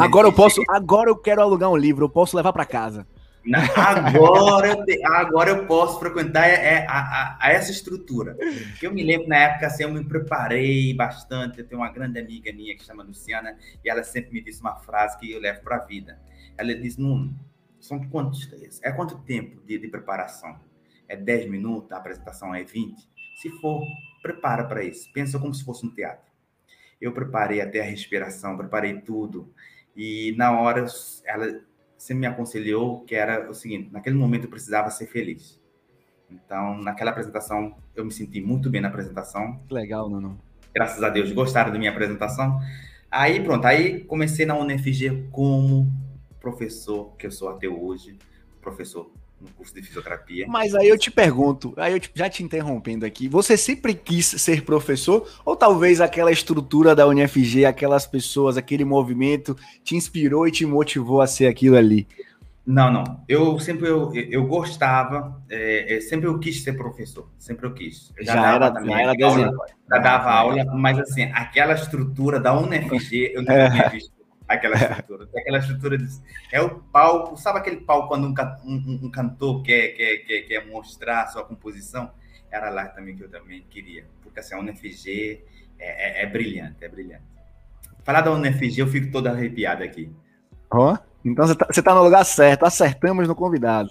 Agora 0.00 0.26
eu 0.26 0.32
posso, 0.32 0.60
agora 0.68 1.08
eu 1.08 1.16
quero 1.16 1.40
alugar 1.40 1.70
um 1.70 1.76
livro, 1.76 2.04
eu 2.04 2.10
posso 2.10 2.36
levar 2.36 2.52
para 2.52 2.64
casa. 2.64 3.06
Agora 3.54 4.68
eu, 4.68 4.84
te, 4.84 5.04
agora 5.04 5.50
eu 5.50 5.66
posso 5.66 6.00
frequentar 6.00 6.48
é, 6.48 6.86
a, 6.86 6.98
a, 6.98 7.38
a, 7.40 7.52
essa 7.52 7.70
estrutura. 7.70 8.36
Eu 8.82 8.92
me 8.92 9.04
lembro 9.04 9.28
na 9.28 9.36
época 9.36 9.66
assim, 9.66 9.84
eu 9.84 9.92
me 9.92 10.04
preparei 10.04 10.92
bastante. 10.94 11.58
Eu 11.58 11.66
tenho 11.66 11.80
uma 11.80 11.90
grande 11.90 12.18
amiga 12.18 12.52
minha 12.52 12.76
que 12.76 12.84
chama 12.84 13.02
Luciana 13.02 13.56
e 13.84 13.88
ela 13.88 14.02
sempre 14.02 14.32
me 14.32 14.40
disse 14.40 14.60
uma 14.60 14.76
frase 14.76 15.16
que 15.18 15.30
eu 15.30 15.40
levo 15.40 15.62
para 15.62 15.76
a 15.76 15.84
vida. 15.84 16.18
Ela 16.58 16.74
disse: 16.74 17.00
Nuno, 17.00 17.38
são 17.78 18.00
quantos? 18.08 18.50
É 18.82 18.90
quanto 18.90 19.18
tempo 19.18 19.60
de, 19.64 19.78
de 19.78 19.88
preparação? 19.88 20.58
É 21.08 21.16
10 21.16 21.48
minutos? 21.48 21.92
A 21.92 21.98
apresentação 21.98 22.54
é 22.54 22.64
20? 22.64 23.08
Se 23.40 23.50
for, 23.60 23.86
prepara 24.22 24.64
para 24.64 24.82
isso. 24.82 25.10
Pensa 25.12 25.38
como 25.38 25.54
se 25.54 25.64
fosse 25.64 25.86
um 25.86 25.90
teatro. 25.90 26.26
Eu 27.00 27.12
preparei 27.12 27.60
até 27.60 27.80
a 27.80 27.84
respiração, 27.84 28.56
preparei 28.56 29.00
tudo. 29.02 29.52
E 29.94 30.34
na 30.36 30.58
hora, 30.58 30.84
ela 31.24 31.60
sempre 31.96 32.20
me 32.20 32.26
aconselhou 32.26 33.00
que 33.04 33.14
era 33.14 33.50
o 33.50 33.54
seguinte: 33.54 33.90
naquele 33.92 34.16
momento 34.16 34.44
eu 34.44 34.50
precisava 34.50 34.90
ser 34.90 35.06
feliz. 35.06 35.60
Então, 36.30 36.78
naquela 36.78 37.10
apresentação, 37.12 37.76
eu 37.94 38.04
me 38.04 38.12
senti 38.12 38.40
muito 38.40 38.68
bem 38.68 38.80
na 38.80 38.88
apresentação. 38.88 39.60
Legal, 39.70 40.10
Nuno. 40.10 40.40
Graças 40.74 41.02
a 41.02 41.08
Deus, 41.08 41.30
gostaram 41.32 41.72
da 41.72 41.78
minha 41.78 41.90
apresentação. 41.90 42.60
Aí, 43.10 43.42
pronto, 43.42 43.64
aí 43.64 44.00
comecei 44.04 44.44
na 44.44 44.56
UNFG 44.58 45.28
como 45.30 45.90
professor, 46.40 47.16
que 47.16 47.26
eu 47.26 47.30
sou 47.30 47.48
até 47.48 47.68
hoje, 47.68 48.18
professor 48.60 49.10
no 49.40 49.48
curso 49.50 49.74
de 49.74 49.82
fisioterapia. 49.82 50.46
Mas 50.48 50.74
aí 50.74 50.88
eu 50.88 50.98
te 50.98 51.10
pergunto, 51.10 51.74
aí 51.76 51.92
eu 51.92 52.00
já 52.14 52.28
te 52.28 52.42
interrompendo 52.42 53.04
aqui, 53.04 53.28
você 53.28 53.56
sempre 53.56 53.94
quis 53.94 54.26
ser 54.26 54.62
professor 54.62 55.28
ou 55.44 55.54
talvez 55.54 56.00
aquela 56.00 56.32
estrutura 56.32 56.94
da 56.94 57.06
UniFG, 57.06 57.64
aquelas 57.64 58.06
pessoas, 58.06 58.56
aquele 58.56 58.84
movimento 58.84 59.56
te 59.84 59.94
inspirou 59.94 60.46
e 60.48 60.50
te 60.50 60.64
motivou 60.64 61.20
a 61.20 61.26
ser 61.26 61.46
aquilo 61.46 61.76
ali? 61.76 62.06
Não, 62.66 62.90
não. 62.90 63.22
Eu 63.28 63.60
sempre 63.60 63.88
eu, 63.88 64.12
eu 64.12 64.44
gostava, 64.44 65.40
é, 65.48 65.96
é, 65.96 66.00
sempre 66.00 66.26
eu 66.26 66.36
quis 66.40 66.64
ser 66.64 66.72
professor, 66.72 67.30
sempre 67.38 67.64
eu 67.64 67.72
quis. 67.72 68.12
Eu 68.16 68.24
já, 68.24 68.32
já 68.34 68.54
era, 68.54 68.70
também, 68.72 68.90
já 68.90 69.00
era 69.02 69.26
aula, 69.26 69.66
já 69.88 69.98
dava 69.98 70.30
aula, 70.32 70.64
mas 70.74 70.98
assim, 70.98 71.30
aquela 71.32 71.74
estrutura 71.74 72.40
da 72.40 72.58
UNFG, 72.58 73.32
eu 73.34 73.42
nunca 73.42 73.52
é. 73.52 73.70
tinha 73.70 73.88
visto 73.90 74.15
aquela 74.48 74.76
estrutura. 74.76 75.28
Aquela 75.36 75.58
estrutura 75.58 75.98
de, 75.98 76.06
é 76.52 76.60
o 76.60 76.80
palco, 76.80 77.36
sabe 77.36 77.58
aquele 77.58 77.78
palco 77.78 78.08
quando 78.08 78.26
um, 78.26 78.34
um, 78.64 79.00
um 79.04 79.10
cantor 79.10 79.62
quer, 79.62 79.88
quer, 79.88 80.16
quer, 80.18 80.42
quer 80.42 80.66
mostrar 80.66 81.22
a 81.22 81.26
sua 81.28 81.44
composição? 81.44 82.10
Era 82.50 82.70
lá 82.70 82.86
também 82.86 83.16
que 83.16 83.24
eu 83.24 83.28
também 83.28 83.62
queria, 83.68 84.06
porque 84.22 84.40
assim, 84.40 84.54
a 84.54 84.58
UNFG 84.58 85.44
é, 85.78 86.20
é, 86.20 86.22
é 86.22 86.26
brilhante, 86.26 86.84
é 86.84 86.88
brilhante. 86.88 87.24
Falar 88.04 88.20
da 88.20 88.32
UNFG, 88.32 88.80
eu 88.80 88.86
fico 88.86 89.10
todo 89.10 89.26
arrepiado 89.26 89.82
aqui. 89.82 90.10
Ó, 90.70 90.94
oh, 90.94 90.98
então 91.26 91.46
você 91.46 91.54
tá, 91.56 91.66
tá, 91.66 91.94
no 91.94 92.04
lugar 92.04 92.24
certo, 92.24 92.64
acertamos 92.64 93.26
no 93.26 93.34
convidado. 93.34 93.90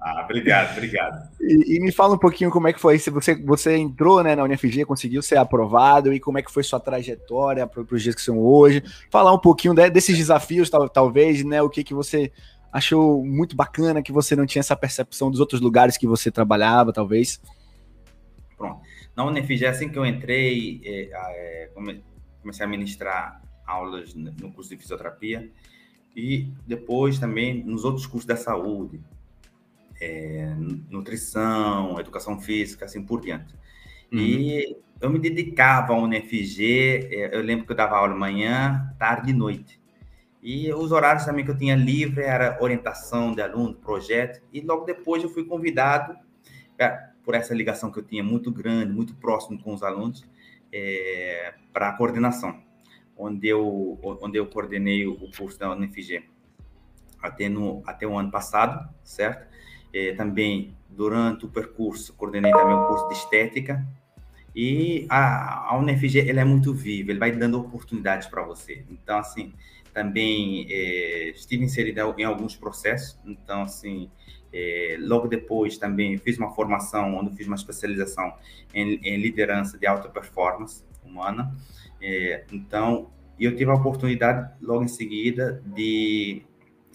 Ah, 0.00 0.22
obrigado, 0.24 0.72
obrigado. 0.72 1.28
E, 1.40 1.76
e, 1.76 1.80
me 1.80 1.90
fala 1.90 2.14
um 2.14 2.18
pouquinho 2.18 2.50
como 2.50 2.68
é 2.68 2.72
que 2.72 2.80
foi, 2.80 2.98
se 2.98 3.10
você, 3.10 3.34
você 3.34 3.76
entrou 3.76 4.22
né, 4.22 4.34
na 4.34 4.44
UNFG, 4.44 4.84
conseguiu 4.84 5.20
ser 5.20 5.36
aprovado, 5.36 6.12
e 6.12 6.20
como 6.20 6.38
é 6.38 6.42
que 6.42 6.50
foi 6.50 6.62
sua 6.62 6.80
trajetória 6.80 7.66
para 7.66 7.82
os 7.82 8.02
dias 8.02 8.14
que 8.14 8.22
são 8.22 8.38
hoje. 8.38 8.82
Falar 9.10 9.34
um 9.34 9.38
pouquinho 9.38 9.74
de, 9.74 9.90
desses 9.90 10.16
desafios, 10.16 10.70
tal, 10.70 10.88
talvez, 10.88 11.44
né? 11.44 11.60
O 11.60 11.68
que, 11.68 11.84
que 11.84 11.92
você 11.92 12.32
achou 12.72 13.24
muito 13.24 13.56
bacana, 13.56 14.02
que 14.02 14.12
você 14.12 14.36
não 14.36 14.46
tinha 14.46 14.60
essa 14.60 14.76
percepção 14.76 15.30
dos 15.30 15.40
outros 15.40 15.60
lugares 15.60 15.98
que 15.98 16.06
você 16.06 16.30
trabalhava, 16.30 16.92
talvez. 16.92 17.40
Pronto. 18.56 18.80
Na 19.16 19.24
UNFG, 19.26 19.66
assim 19.66 19.88
que 19.88 19.98
eu 19.98 20.06
entrei, 20.06 20.80
é, 20.84 21.10
é, 21.12 21.70
comecei 22.40 22.64
a 22.64 22.68
ministrar 22.68 23.42
aulas 23.66 24.14
no 24.14 24.52
curso 24.52 24.70
de 24.70 24.76
fisioterapia, 24.76 25.50
e 26.14 26.52
depois 26.66 27.18
também 27.18 27.62
nos 27.64 27.84
outros 27.84 28.06
cursos 28.06 28.26
da 28.26 28.36
saúde, 28.36 29.00
é, 30.00 30.54
nutrição, 30.88 32.00
educação 32.00 32.40
física, 32.40 32.84
assim 32.84 33.02
por 33.02 33.20
diante. 33.20 33.54
Uhum. 34.12 34.18
E 34.18 34.76
eu 35.00 35.10
me 35.10 35.18
dedicava 35.18 35.92
ao 35.92 36.02
UNFG, 36.02 37.08
é, 37.10 37.36
eu 37.36 37.42
lembro 37.42 37.66
que 37.66 37.72
eu 37.72 37.76
dava 37.76 37.96
aula 37.96 38.14
manhã, 38.14 38.94
tarde 38.98 39.30
e 39.30 39.34
noite. 39.34 39.80
E 40.42 40.72
os 40.72 40.90
horários 40.90 41.24
também 41.24 41.44
que 41.44 41.50
eu 41.50 41.56
tinha 41.56 41.76
livre 41.76 42.22
era 42.22 42.58
orientação 42.60 43.34
de 43.34 43.42
aluno, 43.42 43.74
projeto, 43.74 44.42
e 44.52 44.60
logo 44.60 44.84
depois 44.84 45.22
eu 45.22 45.28
fui 45.28 45.44
convidado, 45.44 46.16
é, 46.78 47.10
por 47.22 47.34
essa 47.34 47.54
ligação 47.54 47.92
que 47.92 47.98
eu 47.98 48.02
tinha 48.02 48.24
muito 48.24 48.50
grande, 48.50 48.90
muito 48.90 49.14
próximo 49.14 49.62
com 49.62 49.74
os 49.74 49.82
alunos, 49.82 50.26
é, 50.72 51.54
para 51.72 51.90
a 51.90 51.92
coordenação 51.92 52.69
onde 53.20 53.46
eu, 53.46 53.98
onde 54.02 54.38
eu 54.38 54.46
coordenei 54.46 55.06
o 55.06 55.30
curso 55.36 55.58
da 55.58 55.70
UNFG 55.70 56.24
até, 57.22 57.48
no, 57.50 57.82
até 57.84 58.06
o 58.06 58.16
ano 58.16 58.30
passado, 58.30 58.88
certo? 59.04 59.46
É, 59.92 60.12
também, 60.14 60.74
durante 60.88 61.44
o 61.44 61.48
percurso, 61.48 62.14
coordenei 62.14 62.50
também 62.50 62.74
o 62.74 62.86
curso 62.86 63.08
de 63.08 63.14
estética. 63.14 63.86
E 64.56 65.06
a, 65.10 65.70
a 65.70 65.78
UNFG, 65.78 66.28
ela 66.28 66.40
é 66.40 66.44
muito 66.44 66.72
viva, 66.72 67.10
ele 67.10 67.18
vai 67.18 67.30
dando 67.30 67.60
oportunidades 67.60 68.26
para 68.26 68.42
você. 68.42 68.84
Então, 68.88 69.18
assim, 69.18 69.52
também 69.92 70.66
é, 70.70 71.30
estive 71.30 71.62
inserido 71.62 72.00
em 72.18 72.24
alguns 72.24 72.56
processos. 72.56 73.18
Então, 73.26 73.62
assim, 73.62 74.10
é, 74.52 74.96
logo 74.98 75.28
depois 75.28 75.76
também 75.76 76.16
fiz 76.16 76.38
uma 76.38 76.52
formação, 76.52 77.14
onde 77.14 77.36
fiz 77.36 77.46
uma 77.46 77.56
especialização 77.56 78.32
em, 78.72 78.94
em 79.02 79.16
liderança 79.18 79.78
de 79.78 79.86
alta 79.86 80.08
performance 80.08 80.82
humana. 81.04 81.54
É, 82.00 82.44
então, 82.52 83.10
eu 83.38 83.54
tive 83.56 83.70
a 83.70 83.74
oportunidade, 83.74 84.52
logo 84.60 84.84
em 84.84 84.88
seguida, 84.88 85.62
de 85.66 86.42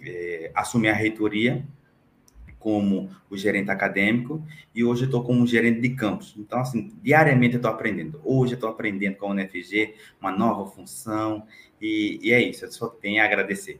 é, 0.01 0.51
assumir 0.53 0.89
a 0.89 0.93
reitoria 0.93 1.65
como 2.59 3.11
o 3.29 3.37
gerente 3.37 3.69
acadêmico 3.69 4.43
e 4.73 4.83
hoje 4.83 5.05
estou 5.05 5.23
como 5.23 5.45
gerente 5.45 5.81
de 5.81 5.91
campus. 5.91 6.33
Então, 6.35 6.59
assim, 6.59 6.91
diariamente 7.03 7.53
eu 7.53 7.59
estou 7.59 7.71
aprendendo. 7.71 8.19
Hoje 8.23 8.53
eu 8.53 8.55
estou 8.55 8.69
aprendendo 8.69 9.17
com 9.17 9.27
a 9.27 9.29
UNFG 9.31 9.93
uma 10.19 10.31
nova 10.31 10.65
função 10.71 11.45
e, 11.79 12.19
e 12.23 12.33
é 12.33 12.41
isso. 12.41 12.65
Eu 12.65 12.71
só 12.71 12.87
tenho 12.87 13.21
a 13.21 13.25
agradecer. 13.25 13.79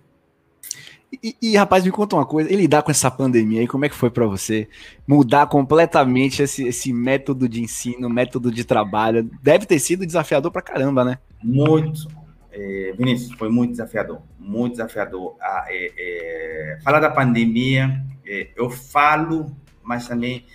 E, 1.21 1.36
e, 1.41 1.58
rapaz, 1.58 1.84
me 1.84 1.91
conta 1.91 2.15
uma 2.15 2.25
coisa, 2.25 2.51
e 2.51 2.56
lidar 2.56 2.84
com 2.84 2.91
essa 2.91 3.10
pandemia 3.10 3.62
aí, 3.62 3.67
como 3.67 3.86
é 3.86 3.89
que 3.89 3.95
foi 3.95 4.10
para 4.10 4.25
você 4.25 4.67
mudar 5.08 5.47
completamente 5.47 6.41
esse, 6.41 6.67
esse 6.67 6.91
método 6.93 7.47
de 7.47 7.62
ensino, 7.62 8.10
método 8.10 8.51
de 8.51 8.63
trabalho? 8.63 9.30
Deve 9.41 9.65
ter 9.65 9.80
sido 9.80 10.06
desafiador 10.06 10.51
para 10.51 10.62
caramba, 10.62 11.04
né? 11.04 11.17
Muito. 11.43 12.08
É, 12.51 12.93
Vinícius, 12.97 13.34
foi 13.38 13.49
muito 13.49 13.71
desafiador, 13.71 14.21
muito 14.39 14.73
desafiador. 14.73 15.36
Ah, 15.41 15.65
é, 15.67 15.91
é, 15.97 16.80
falar 16.82 16.99
da 16.99 17.10
pandemia, 17.10 18.01
é, 18.25 18.49
eu 18.56 18.69
falo, 18.69 19.56
mas 19.84 20.08
também 20.08 20.45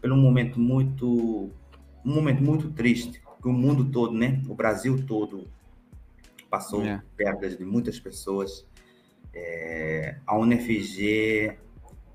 pelo 0.00 0.16
momento 0.16 0.60
muito, 0.60 1.50
um 2.04 2.14
momento 2.14 2.42
muito 2.42 2.70
triste, 2.70 3.22
que 3.40 3.48
o 3.48 3.52
mundo 3.52 3.84
todo, 3.86 4.12
né, 4.12 4.42
o 4.48 4.54
Brasil 4.54 5.04
todo 5.06 5.46
passou 6.50 6.84
é. 6.84 7.02
perdas 7.16 7.56
de 7.56 7.64
muitas 7.64 7.98
pessoas, 7.98 8.66
é, 9.34 10.16
a 10.26 10.36
UNFG, 10.38 11.56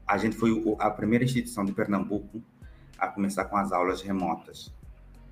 a 0.08 0.18
gente 0.18 0.36
foi 0.36 0.52
a 0.80 0.90
primeira 0.90 1.24
instituição 1.24 1.66
de 1.66 1.74
Pernambuco 1.74 2.42
a 2.98 3.08
começar 3.08 3.46
com 3.46 3.58
as 3.58 3.72
aulas 3.72 4.02
remotas. 4.02 4.74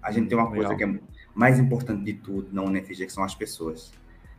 A 0.01 0.11
gente 0.11 0.27
tem 0.27 0.37
uma 0.37 0.49
coisa 0.49 0.75
que 0.75 0.83
é 0.83 0.99
mais 1.33 1.59
importante 1.59 2.03
de 2.03 2.13
tudo 2.13 2.49
na 2.53 2.61
UNFG, 2.61 3.05
que 3.05 3.13
são 3.13 3.23
as 3.23 3.33
pessoas. 3.33 3.91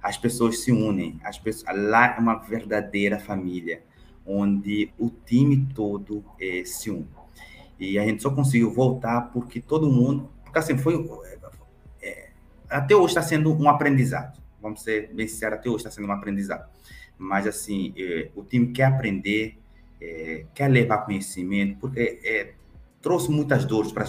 As 0.03 0.17
pessoas 0.17 0.61
se 0.61 0.71
unem, 0.71 1.19
as 1.25 1.39
pessoas, 1.39 1.77
lá 1.77 2.17
é 2.17 2.21
uma 2.21 2.37
verdadeira 2.37 3.19
família, 3.19 3.83
onde 4.25 4.93
o 4.99 5.11
time 5.11 5.67
todo 5.75 6.25
é, 6.41 6.63
se 6.65 6.91
une. 6.91 7.09
E 7.79 7.99
a 7.99 8.05
gente 8.05 8.23
só 8.23 8.31
conseguiu 8.31 8.73
voltar 8.73 9.33
porque 9.33 9.61
todo 9.61 9.91
mundo, 9.91 10.31
porque 10.45 10.59
assim, 10.59 10.79
foi, 10.79 10.95
é, 12.01 12.31
até 12.71 12.95
hoje 12.95 13.09
está 13.09 13.23
sendo 13.23 13.53
um 13.53 13.69
aprendizado, 13.69 14.41
vamos 14.61 14.83
ser 14.83 15.13
bem 15.13 15.27
sinceros, 15.27 15.59
até 15.59 15.69
hoje 15.69 15.79
está 15.79 15.91
sendo 15.91 16.07
um 16.07 16.13
aprendizado 16.13 16.69
mas 17.18 17.46
assim, 17.46 17.92
é, 17.96 18.31
o 18.35 18.44
time 18.44 18.68
quer 18.68 18.85
aprender, 18.85 19.59
é, 20.00 20.44
quer 20.54 20.68
levar 20.68 20.98
conhecimento, 20.98 21.78
porque 21.81 22.20
é, 22.24 22.52
trouxe 23.02 23.31
muitas 23.31 23.64
dores 23.64 23.92
para 23.92 24.07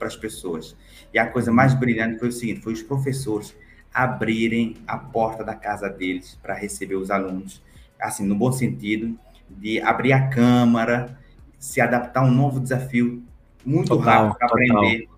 as 0.00 0.16
pessoas. 0.16 0.76
E 1.12 1.18
a 1.18 1.26
coisa 1.26 1.52
mais 1.52 1.74
brilhante 1.74 2.18
foi 2.18 2.28
o 2.28 2.32
seguinte, 2.32 2.60
foi 2.60 2.72
os 2.72 2.82
professores 2.82 3.54
abrirem 3.92 4.76
a 4.86 4.96
porta 4.96 5.44
da 5.44 5.54
casa 5.54 5.88
deles 5.88 6.38
para 6.42 6.54
receber 6.54 6.96
os 6.96 7.10
alunos, 7.10 7.62
assim, 8.00 8.24
no 8.24 8.34
bom 8.34 8.52
sentido, 8.52 9.18
de 9.50 9.80
abrir 9.80 10.12
a 10.12 10.28
câmara, 10.28 11.18
se 11.58 11.80
adaptar 11.80 12.20
a 12.20 12.24
um 12.24 12.30
novo 12.30 12.60
desafio 12.60 13.22
muito 13.64 13.88
total, 13.88 14.28
rápido 14.28 14.38
para 14.38 14.46
aprender, 14.46 15.08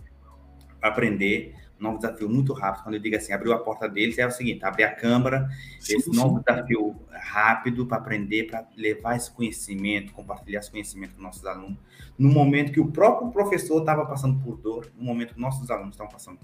aprender 0.80 1.54
novo 1.82 1.98
desafio 1.98 2.28
muito 2.28 2.52
rápido. 2.52 2.84
Quando 2.84 2.94
eu 2.94 3.00
digo 3.00 3.16
assim, 3.16 3.32
abriu 3.32 3.52
a 3.52 3.58
porta 3.58 3.88
deles, 3.88 4.18
é 4.18 4.26
o 4.26 4.30
seguinte: 4.30 4.64
abrir 4.64 4.84
a 4.84 4.94
câmara, 4.94 5.48
sim, 5.78 5.96
esse 5.96 6.10
sim. 6.10 6.16
novo 6.16 6.40
desafio 6.40 6.96
rápido 7.10 7.86
para 7.86 7.98
aprender, 7.98 8.44
para 8.44 8.66
levar 8.76 9.16
esse 9.16 9.30
conhecimento, 9.30 10.12
compartilhar 10.12 10.60
esse 10.60 10.70
conhecimento 10.70 11.14
com 11.14 11.22
nossos 11.22 11.44
alunos, 11.44 11.78
no 12.18 12.28
momento 12.28 12.72
que 12.72 12.80
o 12.80 12.90
próprio 12.90 13.30
professor 13.30 13.80
estava 13.80 14.04
passando 14.06 14.38
por 14.42 14.56
dor, 14.56 14.90
no 14.96 15.04
momento 15.04 15.34
que 15.34 15.40
nossos 15.40 15.70
alunos 15.70 15.94
estavam 15.94 16.12
passando 16.12 16.38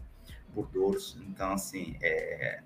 por 0.55 0.69
dores. 0.69 1.19
Então, 1.29 1.53
assim, 1.53 1.97
é, 2.01 2.63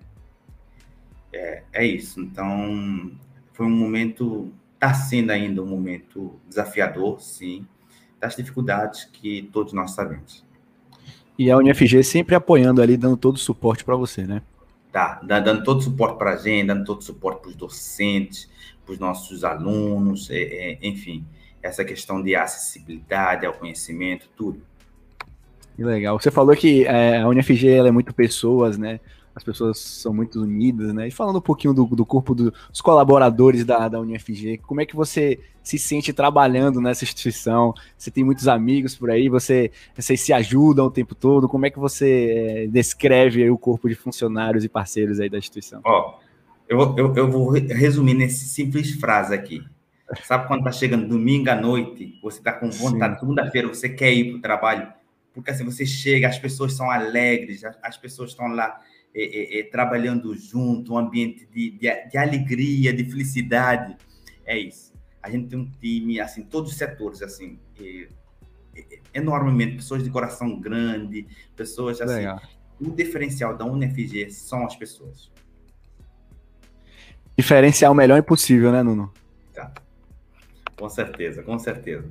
é, 1.33 1.63
é 1.73 1.85
isso. 1.85 2.21
Então, 2.21 3.11
foi 3.53 3.65
um 3.65 3.75
momento, 3.75 4.53
está 4.73 4.93
sendo 4.93 5.31
ainda 5.31 5.61
um 5.61 5.67
momento 5.67 6.39
desafiador, 6.47 7.21
sim, 7.21 7.67
das 8.19 8.35
dificuldades 8.35 9.05
que 9.05 9.49
todos 9.51 9.73
nós 9.73 9.91
sabemos. 9.91 10.45
E 11.41 11.49
a 11.49 11.57
UniFG 11.57 12.03
sempre 12.03 12.35
apoiando 12.35 12.83
ali, 12.83 12.95
dando 12.95 13.17
todo 13.17 13.33
o 13.33 13.39
suporte 13.39 13.83
para 13.83 13.95
você, 13.95 14.27
né? 14.27 14.43
Tá, 14.91 15.19
dando 15.23 15.63
todo 15.63 15.79
o 15.79 15.81
suporte 15.81 16.19
para 16.19 16.33
a 16.33 16.35
gente, 16.35 16.67
dando 16.67 16.85
todo 16.85 16.99
o 16.99 17.03
suporte 17.03 17.41
para 17.41 17.49
os 17.49 17.55
docentes, 17.55 18.47
para 18.85 18.93
os 18.93 18.99
nossos 18.99 19.43
alunos, 19.43 20.29
é, 20.29 20.35
é, 20.39 20.77
enfim, 20.83 21.25
essa 21.59 21.83
questão 21.83 22.21
de 22.21 22.35
acessibilidade 22.35 23.43
ao 23.43 23.53
conhecimento, 23.53 24.29
tudo. 24.37 24.61
Que 25.75 25.83
legal. 25.83 26.19
Você 26.19 26.29
falou 26.29 26.55
que 26.55 26.85
é, 26.85 27.19
a 27.19 27.27
UniFG 27.27 27.69
ela 27.69 27.87
é 27.87 27.91
muito 27.91 28.13
pessoas, 28.13 28.77
né? 28.77 28.99
As 29.41 29.43
pessoas 29.43 29.79
são 29.79 30.13
muito 30.13 30.39
unidas, 30.39 30.93
né? 30.93 31.07
E 31.07 31.11
falando 31.11 31.39
um 31.39 31.41
pouquinho 31.41 31.73
do, 31.73 31.85
do 31.85 32.05
corpo 32.05 32.35
dos 32.35 32.79
colaboradores 32.81 33.65
da, 33.65 33.87
da 33.89 33.99
UniFG, 33.99 34.59
como 34.59 34.81
é 34.81 34.85
que 34.85 34.95
você 34.95 35.39
se 35.63 35.79
sente 35.79 36.13
trabalhando 36.13 36.79
nessa 36.79 37.03
instituição? 37.03 37.73
Você 37.97 38.11
tem 38.11 38.23
muitos 38.23 38.47
amigos 38.47 38.95
por 38.95 39.09
aí, 39.09 39.29
você, 39.29 39.71
vocês 39.95 40.21
se 40.21 40.31
ajudam 40.31 40.85
o 40.85 40.91
tempo 40.91 41.15
todo? 41.15 41.49
Como 41.49 41.65
é 41.65 41.71
que 41.71 41.79
você 41.79 42.65
é, 42.65 42.67
descreve 42.67 43.49
o 43.49 43.57
corpo 43.57 43.89
de 43.89 43.95
funcionários 43.95 44.63
e 44.63 44.69
parceiros 44.69 45.19
aí 45.19 45.29
da 45.29 45.39
instituição? 45.39 45.81
Ó, 45.83 46.19
eu, 46.69 46.95
eu, 46.95 47.15
eu 47.15 47.31
vou 47.31 47.49
resumir 47.49 48.13
nesse 48.13 48.45
simples 48.45 48.91
frase 48.91 49.33
aqui. 49.33 49.63
Sabe 50.23 50.47
quando 50.47 50.63
tá 50.63 50.71
chegando 50.71 51.07
domingo 51.07 51.49
à 51.49 51.55
noite, 51.55 52.19
você 52.21 52.41
tá 52.41 52.53
com 52.53 52.69
vontade, 52.69 53.19
segunda-feira 53.19 53.67
você 53.67 53.89
quer 53.89 54.13
ir 54.13 54.31
para 54.31 54.37
o 54.37 54.41
trabalho, 54.41 54.87
porque 55.33 55.49
assim 55.49 55.63
você 55.63 55.85
chega, 55.85 56.27
as 56.27 56.37
pessoas 56.37 56.73
são 56.73 56.91
alegres, 56.91 57.63
as 57.81 57.97
pessoas 57.97 58.31
estão 58.31 58.47
lá 58.47 58.79
é, 59.13 59.23
é, 59.23 59.59
é, 59.59 59.63
trabalhando 59.63 60.33
junto, 60.35 60.93
um 60.93 60.97
ambiente 60.97 61.45
de, 61.45 61.71
de, 61.71 62.09
de, 62.09 62.17
alegria, 62.17 62.93
de 62.93 63.03
felicidade. 63.03 63.97
É 64.45 64.57
isso. 64.57 64.93
A 65.21 65.29
gente 65.29 65.49
tem 65.49 65.59
um 65.59 65.69
time, 65.69 66.19
assim, 66.19 66.43
todos 66.43 66.71
os 66.71 66.77
setores, 66.77 67.21
assim, 67.21 67.59
e, 67.79 68.07
e, 68.75 69.01
enormemente, 69.13 69.75
pessoas 69.75 70.03
de 70.03 70.09
coração 70.09 70.59
grande, 70.59 71.27
pessoas, 71.55 71.99
assim, 71.99 72.13
Legal. 72.13 72.41
o 72.79 72.89
diferencial 72.89 73.57
da 73.57 73.65
UNFG 73.65 74.31
são 74.31 74.65
as 74.65 74.75
pessoas. 74.75 75.29
Diferencial 77.37 77.93
melhor 77.93 78.17
impossível, 78.17 78.71
né, 78.71 78.81
Nuno? 78.81 79.11
Tá. 79.53 79.73
Com 80.77 80.89
certeza, 80.89 81.43
com 81.43 81.59
certeza. 81.59 82.09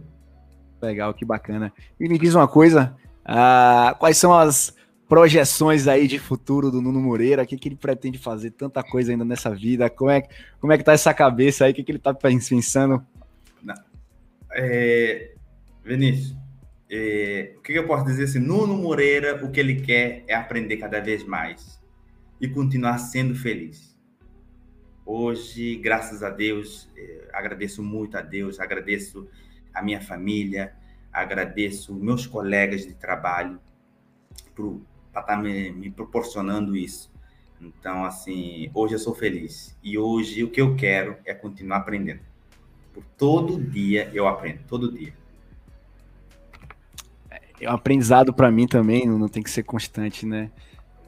Legal, 0.83 1.15
que 1.15 1.25
bacana. 1.25 1.73
E 1.99 2.09
me 2.09 2.19
diz 2.19 2.35
uma 2.35 2.47
coisa, 2.47 2.97
uh, 3.25 3.99
quais 3.99 4.17
são 4.17 4.33
as 4.35 4.75
projeções 5.11 5.88
aí 5.88 6.07
de 6.07 6.20
futuro 6.20 6.70
do 6.70 6.81
Nuno 6.81 7.01
Moreira? 7.01 7.42
O 7.42 7.46
que, 7.46 7.57
que 7.57 7.68
ele 7.68 7.75
pretende 7.75 8.16
fazer? 8.16 8.53
Tanta 8.53 8.81
coisa 8.81 9.11
ainda 9.11 9.25
nessa 9.25 9.53
vida. 9.53 9.90
Como 9.90 10.09
é, 10.09 10.23
como 10.61 10.73
é 10.73 10.79
que 10.79 10.85
tá 10.85 10.92
essa 10.92 11.12
cabeça 11.12 11.64
aí? 11.64 11.73
O 11.73 11.75
que, 11.75 11.83
que 11.83 11.90
ele 11.90 11.99
tá 11.99 12.14
pensando? 12.14 13.05
É, 14.53 15.35
Vinícius, 15.85 16.37
é, 16.88 17.55
o 17.57 17.61
que, 17.61 17.73
que 17.73 17.79
eu 17.81 17.88
posso 17.88 18.05
dizer 18.05 18.25
assim? 18.25 18.38
Nuno 18.38 18.77
Moreira, 18.77 19.44
o 19.44 19.51
que 19.51 19.59
ele 19.59 19.81
quer 19.81 20.23
é 20.29 20.35
aprender 20.35 20.77
cada 20.77 21.01
vez 21.01 21.25
mais 21.25 21.83
e 22.40 22.46
continuar 22.46 22.99
sendo 22.99 23.35
feliz. 23.35 23.99
Hoje, 25.05 25.75
graças 25.75 26.23
a 26.23 26.31
Deus, 26.31 26.88
é, 26.96 27.29
agradeço 27.33 27.83
muito 27.83 28.16
a 28.16 28.20
Deus, 28.20 28.61
agradeço 28.61 29.29
a 29.75 29.83
minha 29.83 30.01
família, 30.01 30.73
agradeço 31.12 31.92
meus 31.96 32.29
colegas 32.29 32.87
de 32.87 32.94
trabalho 32.94 33.59
estar 35.20 35.37
tá 35.37 35.40
me, 35.40 35.70
me 35.70 35.90
proporcionando 35.90 36.76
isso. 36.76 37.11
Então, 37.61 38.04
assim, 38.04 38.70
hoje 38.72 38.94
eu 38.94 38.98
sou 38.98 39.14
feliz. 39.14 39.76
E 39.83 39.98
hoje 39.98 40.42
o 40.42 40.50
que 40.50 40.61
eu 40.61 40.74
quero 40.76 41.16
é 41.24 41.35
continuar 41.35 41.78
aprendendo. 41.78 42.20
Por 42.92 43.04
todo 43.16 43.62
dia 43.62 44.11
eu 44.14 44.26
aprendo, 44.26 44.61
todo 44.66 44.90
dia. 44.90 45.12
É 47.61 47.70
um 47.70 47.74
aprendizado 47.74 48.33
para 48.33 48.50
mim 48.50 48.66
também, 48.66 49.06
não 49.06 49.28
tem 49.28 49.42
que 49.42 49.50
ser 49.50 49.62
constante, 49.62 50.24
né? 50.24 50.50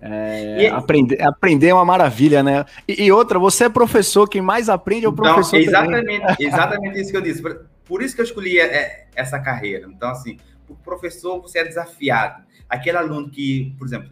É, 0.05 0.65
e... 0.65 0.67
aprender, 0.67 1.23
aprender 1.23 1.69
é 1.69 1.75
uma 1.75 1.85
maravilha, 1.85 2.43
né? 2.43 2.67
E, 2.87 3.05
e, 3.05 3.13
outra, 3.13 3.39
você 3.39 3.65
é 3.65 3.69
professor, 3.69 4.29
quem 4.29 4.43
mais 4.43 4.69
aprende 4.69 5.07
é 5.07 5.09
o 5.09 5.13
então, 5.13 5.25
professor. 5.25 5.57
Exatamente, 5.57 6.37
exatamente 6.45 7.01
isso 7.01 7.11
que 7.11 7.17
eu 7.17 7.23
disse. 7.23 7.43
Por 7.85 8.03
isso 8.03 8.15
que 8.15 8.21
eu 8.21 8.25
escolhi 8.25 8.59
é, 8.59 9.07
essa 9.15 9.39
carreira. 9.39 9.89
Então, 9.89 10.11
assim, 10.11 10.37
o 10.69 10.75
professor 10.75 11.41
você 11.41 11.59
é 11.59 11.65
desafiado. 11.65 12.45
Aquele 12.69 12.97
aluno 12.97 13.31
que, 13.31 13.75
por 13.79 13.87
exemplo, 13.87 14.11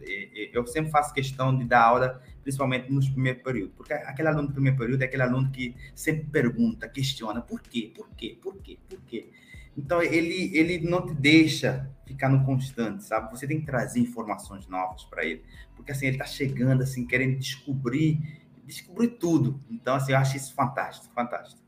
eu 0.53 0.67
sempre 0.67 0.91
faço 0.91 1.13
questão 1.13 1.57
de 1.57 1.65
dar 1.65 1.83
aula, 1.83 2.21
principalmente 2.43 2.91
nos 2.91 3.09
primeiros 3.09 3.41
períodos, 3.41 3.73
porque 3.75 3.93
aquele 3.93 4.27
aluno 4.27 4.47
do 4.47 4.53
primeiro 4.53 4.77
período 4.77 5.01
é 5.01 5.05
aquele 5.05 5.23
aluno 5.23 5.49
que 5.51 5.75
sempre 5.95 6.25
pergunta, 6.25 6.87
questiona, 6.87 7.41
por 7.41 7.61
quê, 7.61 7.91
por 7.95 8.09
quê, 8.11 8.37
por 8.41 8.55
quê, 8.57 8.77
por 8.87 9.01
quê. 9.01 9.29
Então, 9.75 10.01
ele, 10.01 10.55
ele 10.55 10.79
não 10.87 11.05
te 11.05 11.13
deixa 11.13 11.89
ficar 12.05 12.29
no 12.29 12.43
constante, 12.45 13.03
sabe? 13.03 13.31
Você 13.31 13.47
tem 13.47 13.59
que 13.59 13.65
trazer 13.65 13.99
informações 13.99 14.67
novas 14.67 15.03
para 15.05 15.25
ele, 15.25 15.43
porque 15.75 15.91
assim, 15.91 16.05
ele 16.05 16.15
está 16.15 16.25
chegando, 16.25 16.83
assim, 16.83 17.05
querendo 17.05 17.39
descobrir, 17.39 18.19
descobrir 18.65 19.07
tudo. 19.07 19.59
Então, 19.69 19.95
assim, 19.95 20.11
eu 20.11 20.17
acho 20.17 20.37
isso 20.37 20.53
fantástico, 20.53 21.13
fantástico. 21.15 21.61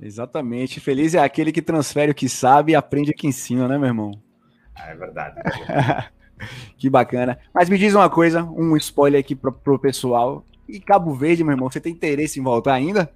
Exatamente. 0.00 0.80
Feliz 0.80 1.14
é 1.14 1.18
aquele 1.18 1.52
que 1.52 1.62
transfere 1.62 2.12
o 2.12 2.14
que 2.14 2.28
sabe 2.28 2.72
e 2.72 2.76
aprende 2.76 3.10
aqui 3.10 3.26
em 3.26 3.32
cima, 3.32 3.66
né, 3.66 3.76
meu 3.76 3.88
irmão? 3.88 4.12
Ah, 4.74 4.90
é 4.90 4.94
verdade. 4.94 5.40
que 6.78 6.88
bacana. 6.88 7.38
Mas 7.52 7.68
me 7.68 7.76
diz 7.76 7.94
uma 7.94 8.08
coisa, 8.08 8.44
um 8.44 8.76
spoiler 8.76 9.20
aqui 9.20 9.34
pro, 9.34 9.52
pro 9.52 9.78
pessoal. 9.78 10.44
E 10.68 10.78
Cabo 10.78 11.14
Verde, 11.14 11.42
meu 11.42 11.52
irmão, 11.52 11.70
você 11.70 11.80
tem 11.80 11.92
interesse 11.92 12.38
em 12.38 12.42
voltar 12.42 12.74
ainda? 12.74 13.10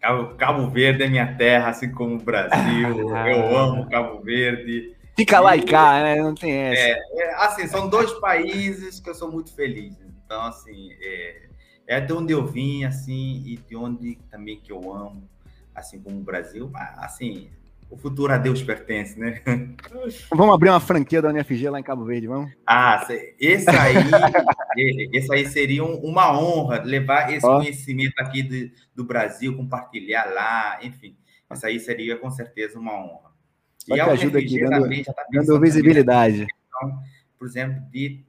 Cabo, 0.00 0.34
Cabo 0.36 0.70
Verde 0.70 1.02
é 1.02 1.08
minha 1.08 1.36
terra, 1.36 1.70
assim 1.70 1.90
como 1.90 2.16
o 2.16 2.22
Brasil. 2.22 3.10
Eu 3.26 3.56
amo 3.56 3.88
Cabo 3.88 4.20
Verde. 4.22 4.96
Fica 5.16 5.40
lá 5.40 5.56
e 5.56 5.62
cá, 5.62 6.00
né? 6.02 6.16
Não 6.16 6.34
tem 6.34 6.52
essa. 6.52 6.80
É, 6.80 6.98
é, 7.16 7.34
assim, 7.34 7.66
são 7.66 7.88
dois 7.88 8.12
países 8.20 9.00
que 9.00 9.10
eu 9.10 9.14
sou 9.16 9.32
muito 9.32 9.52
feliz. 9.52 9.96
Então, 10.24 10.42
assim, 10.42 10.92
é, 11.02 11.47
é 11.88 11.98
de 12.00 12.12
onde 12.12 12.34
eu 12.34 12.46
vim, 12.46 12.84
assim, 12.84 13.42
e 13.46 13.56
de 13.56 13.74
onde 13.74 14.18
também 14.30 14.60
que 14.60 14.70
eu 14.70 14.94
amo, 14.94 15.26
assim 15.74 15.98
como 15.98 16.18
o 16.18 16.22
Brasil. 16.22 16.68
Mas, 16.70 16.98
assim, 16.98 17.48
o 17.90 17.96
futuro 17.96 18.30
a 18.30 18.36
Deus 18.36 18.62
pertence, 18.62 19.18
né? 19.18 19.40
Vamos 20.30 20.54
abrir 20.54 20.68
uma 20.68 20.80
franquia 20.80 21.22
da 21.22 21.30
UNFG 21.30 21.70
lá 21.70 21.80
em 21.80 21.82
Cabo 21.82 22.04
Verde, 22.04 22.26
vamos? 22.26 22.52
Ah, 22.66 23.06
esse 23.40 23.70
aí, 23.70 23.94
esse 25.14 25.32
aí 25.32 25.46
seria 25.48 25.82
uma 25.82 26.38
honra 26.38 26.82
levar 26.82 27.32
esse 27.32 27.46
oh. 27.46 27.56
conhecimento 27.56 28.14
aqui 28.18 28.42
do, 28.42 28.70
do 28.94 29.04
Brasil, 29.04 29.56
compartilhar 29.56 30.26
lá, 30.26 30.78
enfim. 30.82 31.16
Isso 31.50 31.66
aí 31.66 31.80
seria 31.80 32.18
com 32.18 32.30
certeza 32.30 32.78
uma 32.78 32.92
honra. 32.92 33.30
Só 33.78 33.96
e 33.96 34.00
a 34.00 34.08
UNFG 34.08 34.36
aqui, 34.36 34.60
dando, 34.60 34.82
também 34.82 35.02
já 35.02 35.10
está 35.10 35.24
dando 35.32 35.58
visibilidade. 35.58 36.46
Questão, 36.46 37.02
por 37.38 37.48
exemplo, 37.48 37.80
de 37.90 38.27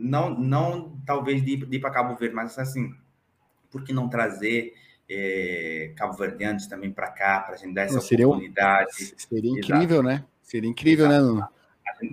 não, 0.00 0.30
não 0.30 0.96
talvez 1.04 1.44
de, 1.44 1.56
de 1.56 1.76
ir 1.76 1.80
para 1.80 1.90
Cabo 1.90 2.16
Verde, 2.16 2.34
mas 2.34 2.58
assim, 2.58 2.94
por 3.70 3.84
que 3.84 3.92
não 3.92 4.08
trazer 4.08 4.72
é, 5.08 5.92
cabo-verdianos 5.96 6.66
também 6.66 6.90
para 6.90 7.08
cá, 7.08 7.40
para 7.40 7.54
a 7.54 7.58
gente 7.58 7.74
dar 7.74 7.82
essa 7.82 8.00
seria, 8.00 8.26
oportunidade? 8.26 9.14
Seria 9.16 9.50
incrível, 9.50 10.00
Exato. 10.00 10.02
né? 10.02 10.24
Seria 10.42 10.70
incrível, 10.70 11.08
né, 11.08 11.16
Exato. 11.16 11.34
né, 11.34 11.40
Nuno? 11.40 11.48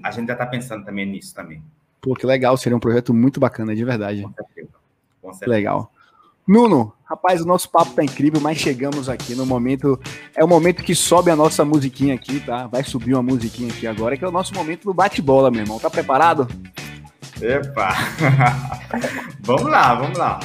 A 0.04 0.12
gente 0.12 0.28
já 0.28 0.34
está 0.34 0.46
pensando 0.46 0.84
também 0.84 1.06
nisso 1.06 1.34
também. 1.34 1.64
Pô, 2.02 2.14
que 2.14 2.26
legal, 2.26 2.58
seria 2.58 2.76
um 2.76 2.80
projeto 2.80 3.14
muito 3.14 3.40
bacana, 3.40 3.74
de 3.74 3.86
verdade. 3.86 4.22
Com 4.24 4.34
certeza. 4.34 4.70
Com 5.22 5.34
certeza. 5.34 5.52
Legal. 5.52 5.92
Nuno, 6.46 6.94
rapaz, 7.06 7.42
o 7.42 7.46
nosso 7.46 7.70
papo 7.70 7.94
tá 7.94 8.04
incrível, 8.04 8.40
mas 8.42 8.58
chegamos 8.58 9.10
aqui 9.10 9.36
no 9.36 9.46
momento. 9.46 10.00
É 10.36 10.44
o 10.44 10.48
momento 10.48 10.84
que 10.84 10.96
sobe 10.96 11.30
a 11.30 11.36
nossa 11.36 11.64
musiquinha 11.64 12.16
aqui, 12.16 12.40
tá? 12.40 12.68
Vai 12.68 12.84
subir 12.84 13.14
uma 13.14 13.24
musiquinha 13.24 13.70
aqui 13.70 13.86
agora, 13.88 14.18
que 14.18 14.24
é 14.24 14.28
o 14.28 14.32
nosso 14.32 14.54
momento 14.54 14.86
do 14.86 14.94
bate-bola, 14.94 15.52
meu 15.52 15.62
irmão. 15.62 15.80
Tá 15.80 15.90
preparado? 15.90 16.48
Epa! 17.42 17.96
vamos 19.42 19.70
lá, 19.70 19.96
vamos 19.96 20.18
lá. 20.18 20.40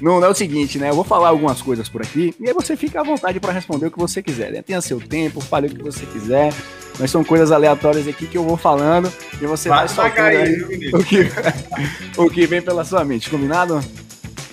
Não, 0.00 0.22
é 0.24 0.28
o 0.28 0.34
seguinte, 0.34 0.78
né? 0.78 0.90
Eu 0.90 0.94
vou 0.94 1.04
falar 1.04 1.28
algumas 1.28 1.60
coisas 1.62 1.88
por 1.88 2.02
aqui 2.02 2.34
e 2.38 2.48
aí 2.48 2.54
você 2.54 2.76
fica 2.76 3.00
à 3.00 3.04
vontade 3.04 3.40
para 3.40 3.52
responder 3.52 3.86
o 3.86 3.90
que 3.90 3.98
você 3.98 4.22
quiser. 4.22 4.52
Né? 4.52 4.62
Tenha 4.62 4.80
seu 4.80 5.00
tempo, 5.00 5.40
fale 5.40 5.66
o 5.66 5.70
que 5.70 5.82
você 5.82 6.06
quiser. 6.06 6.52
Mas 6.98 7.10
são 7.10 7.24
coisas 7.24 7.50
aleatórias 7.50 8.06
aqui 8.06 8.26
que 8.26 8.36
eu 8.36 8.44
vou 8.44 8.56
falando 8.56 9.10
e 9.40 9.46
você 9.46 9.68
vai, 9.68 9.86
vai 9.86 9.88
soltando 9.88 10.26
aí, 10.26 10.42
aí 10.42 10.90
o, 10.92 11.04
que, 11.04 11.28
o 12.20 12.30
que 12.30 12.46
vem 12.46 12.60
pela 12.60 12.84
sua 12.84 13.04
mente. 13.04 13.30
Combinado? 13.30 13.80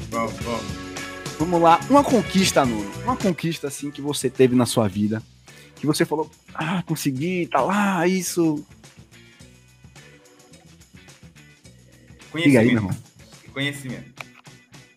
Vamos, 0.10 0.34
vamos. 0.38 0.88
Vamos 1.40 1.62
lá. 1.62 1.80
Uma 1.90 2.04
conquista, 2.04 2.66
Nuno. 2.66 2.90
Uma 3.04 3.16
conquista, 3.16 3.68
assim, 3.68 3.92
que 3.92 4.02
você 4.02 4.30
teve 4.30 4.56
na 4.56 4.66
sua 4.66 4.88
vida. 4.88 5.22
Que 5.76 5.86
você 5.86 6.06
falou, 6.06 6.30
ah, 6.54 6.82
consegui, 6.88 7.48
tá 7.48 7.62
lá, 7.62 8.08
isso. 8.08 8.66
Conhecimento. 12.32 12.60
Aí, 12.60 12.68
meu 12.68 12.76
irmão. 12.76 12.98
Conhecimento. 13.54 14.24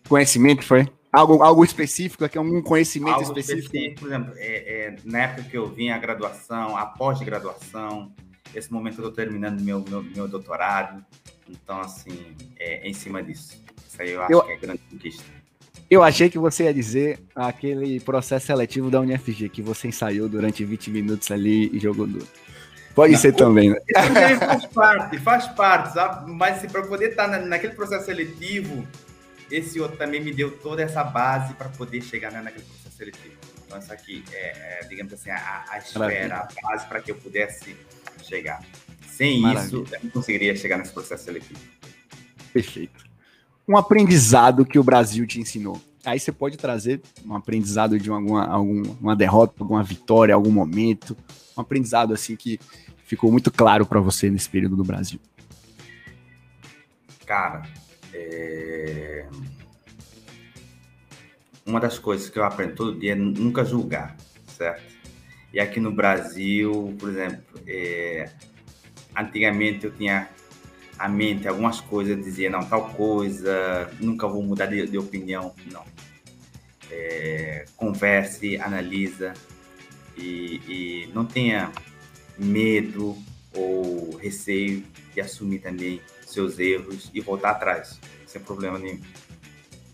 Conhecimento 0.07 0.63
foi? 0.63 0.87
Algo, 1.11 1.43
algo 1.43 1.63
específico, 1.63 2.23
aqui 2.23 2.37
algum 2.37 2.61
conhecimento 2.61 3.15
algo 3.15 3.23
específico? 3.23 3.75
específico? 3.75 3.99
Por 3.99 4.07
exemplo, 4.07 4.33
é, 4.37 4.45
é, 4.45 4.95
na 5.03 5.19
época 5.19 5.43
que 5.43 5.57
eu 5.57 5.67
vim 5.67 5.89
a 5.89 5.97
graduação, 5.97 6.77
a 6.77 6.85
pós-graduação, 6.85 8.13
esse 8.55 8.71
momento 8.71 9.01
eu 9.01 9.07
estou 9.07 9.11
terminando 9.11 9.61
meu, 9.61 9.83
meu, 9.87 10.01
meu 10.03 10.27
doutorado, 10.27 11.03
então, 11.49 11.81
assim, 11.81 12.35
é, 12.57 12.87
é, 12.87 12.89
em 12.89 12.93
cima 12.93 13.21
disso. 13.21 13.61
Isso 13.87 14.01
aí 14.01 14.11
eu 14.11 14.21
acho 14.21 14.31
eu, 14.31 14.41
que 14.41 14.51
é 14.51 14.57
grande 14.57 14.81
conquista. 14.89 15.23
Eu 15.89 16.01
achei 16.01 16.29
que 16.29 16.39
você 16.39 16.63
ia 16.63 16.73
dizer 16.73 17.19
aquele 17.35 17.99
processo 17.99 18.47
seletivo 18.47 18.89
da 18.89 19.01
UniFG, 19.01 19.49
que 19.49 19.61
você 19.61 19.89
ensaiou 19.89 20.29
durante 20.29 20.63
20 20.63 20.89
minutos 20.89 21.29
ali 21.29 21.69
e 21.75 21.79
jogou 21.79 22.07
duro. 22.07 22.27
Pode 22.93 23.13
Não, 23.13 23.19
ser 23.19 23.33
também, 23.33 23.69
né? 23.69 23.77
Faz 24.37 24.65
parte, 24.65 25.17
faz 25.19 25.47
parte, 25.47 25.93
sabe? 25.93 26.31
Mas 26.31 26.57
assim, 26.57 26.67
para 26.67 26.83
poder 26.83 27.11
estar 27.11 27.27
na, 27.27 27.39
naquele 27.39 27.73
processo 27.73 28.05
seletivo, 28.05 28.85
esse 29.49 29.79
outro 29.79 29.97
também 29.97 30.21
me 30.21 30.33
deu 30.33 30.51
toda 30.51 30.81
essa 30.81 31.03
base 31.03 31.53
para 31.53 31.69
poder 31.69 32.01
chegar 32.01 32.31
né, 32.31 32.41
naquele 32.41 32.65
processo 32.65 32.97
seletivo. 32.97 33.35
Então, 33.65 33.77
essa 33.77 33.93
aqui 33.93 34.23
é, 34.33 34.81
é 34.81 34.87
digamos 34.89 35.13
assim, 35.13 35.29
a, 35.29 35.65
a 35.69 35.77
esfera, 35.77 36.37
a 36.37 36.61
base 36.61 36.85
para 36.87 37.01
que 37.01 37.11
eu 37.11 37.15
pudesse 37.15 37.75
chegar. 38.23 38.61
Sem 39.09 39.41
Maravilha. 39.41 39.83
isso, 39.83 39.95
eu 39.95 39.99
não 40.03 40.09
conseguiria 40.09 40.55
chegar 40.55 40.77
nesse 40.77 40.91
processo 40.91 41.23
seletivo. 41.23 41.59
Perfeito. 42.51 43.05
Um 43.67 43.77
aprendizado 43.77 44.65
que 44.65 44.77
o 44.77 44.83
Brasil 44.83 45.25
te 45.25 45.39
ensinou. 45.39 45.81
Aí 46.03 46.19
você 46.19 46.31
pode 46.31 46.57
trazer 46.57 47.01
um 47.25 47.35
aprendizado 47.35 47.99
de 47.99 48.09
alguma, 48.09 48.45
alguma 48.45 49.15
derrota, 49.15 49.53
alguma 49.59 49.83
vitória, 49.83 50.33
algum 50.33 50.51
momento, 50.51 51.15
um 51.61 51.63
aprendizado 51.63 52.13
assim 52.13 52.35
que 52.35 52.59
ficou 53.05 53.31
muito 53.31 53.51
claro 53.51 53.85
para 53.85 53.99
você 53.99 54.29
nesse 54.29 54.49
período 54.49 54.75
do 54.75 54.83
Brasil. 54.83 55.19
Cara, 57.25 57.63
é... 58.13 59.25
Uma 61.65 61.79
das 61.79 61.99
coisas 61.99 62.29
que 62.29 62.39
eu 62.39 62.43
aprendo 62.43 62.75
todo 62.75 62.99
dia 62.99 63.13
é 63.13 63.15
nunca 63.15 63.63
julgar, 63.63 64.17
certo? 64.47 64.99
E 65.53 65.59
aqui 65.59 65.79
no 65.79 65.91
Brasil, 65.91 66.95
por 66.99 67.09
exemplo, 67.09 67.61
é... 67.67 68.29
antigamente 69.15 69.85
eu 69.85 69.91
tinha 69.91 70.27
a 70.97 71.09
mente 71.09 71.47
algumas 71.47 71.81
coisas, 71.81 72.15
dizia 72.23 72.49
não, 72.49 72.63
tal 72.63 72.89
coisa, 72.89 73.89
nunca 73.99 74.27
vou 74.27 74.43
mudar 74.43 74.67
de, 74.67 74.85
de 74.85 74.97
opinião, 74.97 75.53
não. 75.71 75.83
é, 76.91 77.65
converse, 77.75 78.57
analisa 78.57 79.33
e, 80.17 80.61
e 80.67 81.09
não 81.13 81.25
tenha 81.25 81.71
medo 82.37 83.17
ou 83.53 84.15
receio 84.17 84.83
de 85.13 85.21
assumir 85.21 85.59
também 85.59 86.01
seus 86.25 86.57
erros 86.59 87.09
e 87.13 87.19
voltar 87.19 87.51
atrás, 87.51 87.99
sem 88.25 88.41
problema 88.41 88.79
nenhum. 88.79 89.01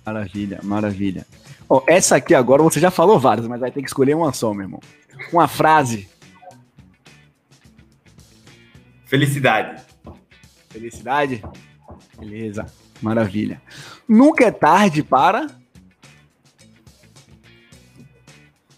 Maravilha, 0.05 0.59
maravilha. 0.63 1.25
Oh, 1.67 1.81
essa 1.85 2.15
aqui 2.15 2.33
agora 2.33 2.63
você 2.63 2.79
já 2.79 2.89
falou 2.89 3.19
várias, 3.19 3.47
mas 3.47 3.59
vai 3.59 3.71
ter 3.71 3.81
que 3.81 3.87
escolher 3.87 4.15
uma 4.15 4.31
só, 4.31 4.53
meu 4.53 4.63
irmão. 4.63 4.79
Uma 5.33 5.47
frase. 5.47 6.07
Felicidade. 9.05 9.83
Felicidade? 10.69 11.43
Beleza, 12.17 12.65
maravilha. 13.01 13.61
Nunca 14.07 14.45
é 14.45 14.51
tarde 14.51 15.03
para. 15.03 15.47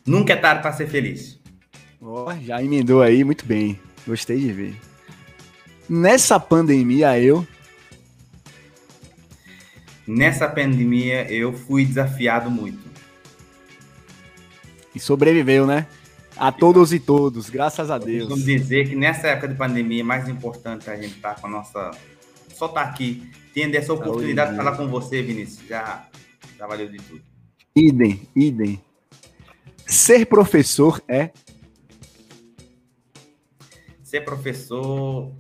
Nunca 0.09 0.33
é 0.33 0.35
tarde 0.35 0.63
para 0.63 0.73
ser 0.73 0.87
feliz. 0.87 1.39
Oh, 2.01 2.33
já 2.41 2.63
emendou 2.63 3.03
aí, 3.03 3.23
muito 3.23 3.45
bem. 3.45 3.79
Gostei 4.07 4.39
de 4.39 4.51
ver. 4.51 4.75
Nessa 5.87 6.39
pandemia, 6.39 7.19
eu. 7.19 7.45
Nessa 10.07 10.49
pandemia, 10.49 11.31
eu 11.31 11.53
fui 11.53 11.85
desafiado 11.85 12.49
muito. 12.49 12.89
E 14.95 14.99
sobreviveu, 14.99 15.67
né? 15.67 15.85
A 16.35 16.51
todos 16.51 16.91
e 16.91 16.99
todos, 16.99 17.47
graças 17.51 17.91
a 17.91 17.99
Deus. 17.99 18.29
Vamos 18.29 18.45
dizer 18.45 18.89
que 18.89 18.95
nessa 18.95 19.27
época 19.27 19.49
de 19.49 19.53
pandemia, 19.53 20.01
é 20.01 20.03
mais 20.03 20.27
importante 20.27 20.89
a 20.89 20.95
gente 20.95 21.17
estar 21.17 21.35
tá 21.35 21.41
com 21.41 21.45
a 21.45 21.49
nossa. 21.51 21.91
Só 22.55 22.65
estar 22.65 22.83
tá 22.83 22.89
aqui, 22.89 23.29
tendo 23.53 23.75
essa 23.75 23.93
oportunidade 23.93 24.51
de 24.51 24.57
falar 24.57 24.75
com 24.75 24.87
você, 24.87 25.21
Vinícius. 25.21 25.67
Já, 25.67 26.07
já 26.57 26.65
valeu 26.65 26.89
de 26.89 26.97
tudo. 26.97 27.21
Idem, 27.75 28.27
idem. 28.35 28.88
Ser 29.89 30.28
professor 30.28 31.02
é 31.08 31.32
ser 34.04 34.21
professor 34.21 35.32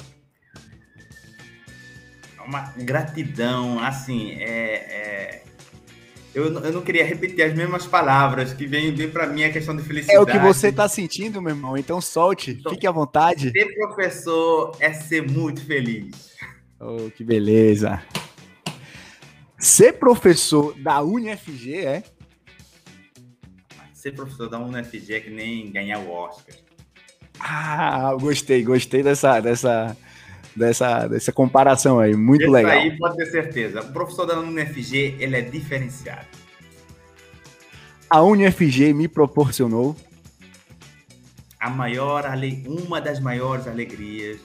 é 2.37 2.41
uma 2.41 2.73
gratidão, 2.77 3.79
assim, 3.79 4.31
é, 4.33 4.73
é... 4.73 5.43
Eu, 6.33 6.45
eu 6.45 6.73
não 6.73 6.81
queria 6.81 7.05
repetir 7.05 7.43
as 7.43 7.53
mesmas 7.53 7.85
palavras 7.85 8.51
que 8.51 8.65
vem, 8.65 8.93
vem 8.93 9.09
para 9.09 9.27
mim 9.27 9.43
a 9.43 9.51
questão 9.51 9.75
de 9.75 9.83
felicidade. 9.83 10.17
É 10.17 10.19
o 10.19 10.25
que 10.25 10.39
você 10.39 10.69
está 10.69 10.87
sentindo, 10.87 11.41
meu 11.41 11.51
irmão. 11.51 11.77
Então 11.77 12.01
solte, 12.01 12.51
então, 12.51 12.71
fique 12.71 12.87
à 12.87 12.91
vontade. 12.91 13.51
Ser 13.51 13.73
professor 13.75 14.75
é 14.79 14.93
ser 14.93 15.29
muito 15.29 15.63
feliz. 15.63 16.31
Oh, 16.79 17.11
que 17.11 17.23
beleza. 17.23 18.01
Ser 19.59 19.93
professor 19.93 20.73
da 20.79 21.01
UniFG 21.01 21.77
é? 21.77 22.03
Ser 23.99 24.13
professor 24.13 24.47
da 24.47 24.57
UniFG 24.57 25.13
é 25.13 25.19
que 25.19 25.29
nem 25.29 25.69
ganhar 25.69 25.99
o 25.99 26.09
Oscar. 26.09 26.55
Ah, 27.37 28.15
gostei, 28.17 28.63
gostei 28.63 29.03
dessa, 29.03 29.41
dessa, 29.41 29.97
dessa, 30.55 31.05
dessa 31.05 31.33
comparação 31.33 31.99
aí, 31.99 32.15
muito 32.15 32.43
Esse 32.43 32.49
legal. 32.49 32.71
aí 32.71 32.97
pode 32.97 33.17
ter 33.17 33.25
certeza. 33.25 33.81
O 33.81 33.91
professor 33.91 34.25
da 34.25 34.39
UniFG, 34.39 35.17
ele 35.19 35.35
é 35.35 35.41
diferenciado. 35.41 36.25
A 38.09 38.21
UniFG 38.21 38.93
me 38.93 39.09
proporcionou 39.09 39.97
a 41.59 41.69
maior, 41.69 42.23
uma 42.65 43.01
das 43.01 43.19
maiores 43.19 43.67
alegrias 43.67 44.39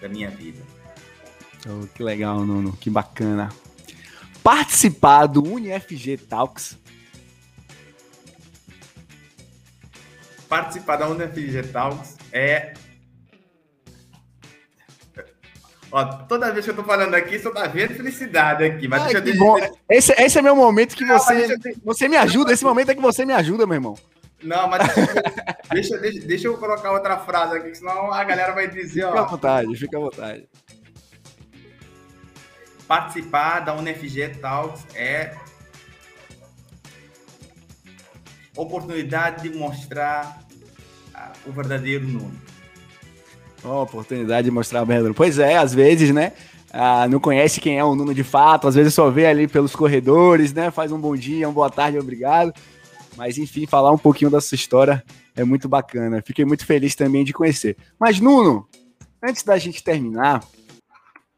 da 0.00 0.08
minha 0.08 0.28
vida. 0.28 0.60
Oh, 1.68 1.86
que 1.86 2.02
legal, 2.02 2.44
Nuno, 2.44 2.76
que 2.76 2.90
bacana. 2.90 3.48
Participar 4.42 5.26
do 5.26 5.40
UniFG 5.40 6.16
Talks 6.16 6.81
participar 10.52 10.96
da 10.96 11.08
UniFG 11.08 11.62
Talks 11.72 12.18
é. 12.30 12.74
Ó, 15.90 16.04
toda 16.04 16.52
vez 16.52 16.66
que 16.66 16.70
eu 16.70 16.76
tô 16.76 16.84
falando 16.84 17.14
aqui, 17.14 17.38
só 17.38 17.50
tá 17.50 17.66
vendo 17.66 17.94
felicidade 17.94 18.62
aqui. 18.62 18.86
Mas 18.86 19.02
Ai, 19.02 19.20
deixa 19.22 19.38
eu 19.38 19.78
esse, 19.88 20.12
esse 20.12 20.38
é 20.38 20.42
meu 20.42 20.54
momento 20.54 20.94
que 20.94 21.06
você, 21.06 21.56
você 21.82 22.06
me 22.06 22.16
ajuda. 22.16 22.52
Esse 22.52 22.64
momento 22.64 22.90
é 22.90 22.94
que 22.94 23.00
você 23.00 23.24
me 23.24 23.32
ajuda, 23.32 23.66
meu 23.66 23.76
irmão. 23.76 23.94
Não, 24.42 24.68
mas 24.68 24.82
deixa, 25.72 25.96
deixa, 25.98 26.20
deixa, 26.26 26.48
eu 26.48 26.58
colocar 26.58 26.92
outra 26.92 27.16
frase 27.18 27.56
aqui, 27.56 27.74
senão 27.74 28.12
a 28.12 28.22
galera 28.22 28.52
vai 28.52 28.68
dizer. 28.68 29.06
Fica 29.06 29.14
ó, 29.14 29.18
à 29.20 29.26
vontade, 29.26 29.76
fica 29.76 29.96
à 29.96 30.00
vontade. 30.00 30.48
Participar 32.86 33.60
da 33.60 33.74
UniFG 33.74 34.36
Talks 34.40 34.84
é 34.94 35.34
oportunidade 38.56 39.48
de 39.48 39.56
mostrar 39.56 40.42
o 41.46 41.52
verdadeiro. 41.52 42.30
Oh, 43.64 43.82
oportunidade 43.82 44.44
de 44.46 44.50
mostrar 44.50 44.82
o 44.82 44.86
verdadeiro. 44.86 45.14
Pois 45.14 45.38
é, 45.38 45.56
às 45.56 45.72
vezes, 45.72 46.12
né? 46.12 46.32
Ah, 46.72 47.06
não 47.06 47.20
conhece 47.20 47.60
quem 47.60 47.78
é 47.78 47.84
o 47.84 47.94
Nuno 47.94 48.14
de 48.14 48.24
fato, 48.24 48.66
às 48.66 48.74
vezes 48.74 48.94
só 48.94 49.10
vê 49.10 49.26
ali 49.26 49.46
pelos 49.46 49.76
corredores, 49.76 50.52
né? 50.52 50.70
Faz 50.70 50.90
um 50.90 50.98
bom 50.98 51.14
dia, 51.14 51.46
uma 51.46 51.54
boa 51.54 51.70
tarde, 51.70 51.98
obrigado. 51.98 52.52
Mas 53.16 53.36
enfim, 53.36 53.66
falar 53.66 53.92
um 53.92 53.98
pouquinho 53.98 54.30
da 54.30 54.40
sua 54.40 54.56
história 54.56 55.04
é 55.36 55.44
muito 55.44 55.68
bacana. 55.68 56.22
Fiquei 56.22 56.44
muito 56.44 56.64
feliz 56.64 56.94
também 56.94 57.24
de 57.24 57.32
conhecer. 57.32 57.76
Mas, 57.98 58.20
Nuno, 58.20 58.66
antes 59.22 59.42
da 59.42 59.58
gente 59.58 59.84
terminar, 59.84 60.42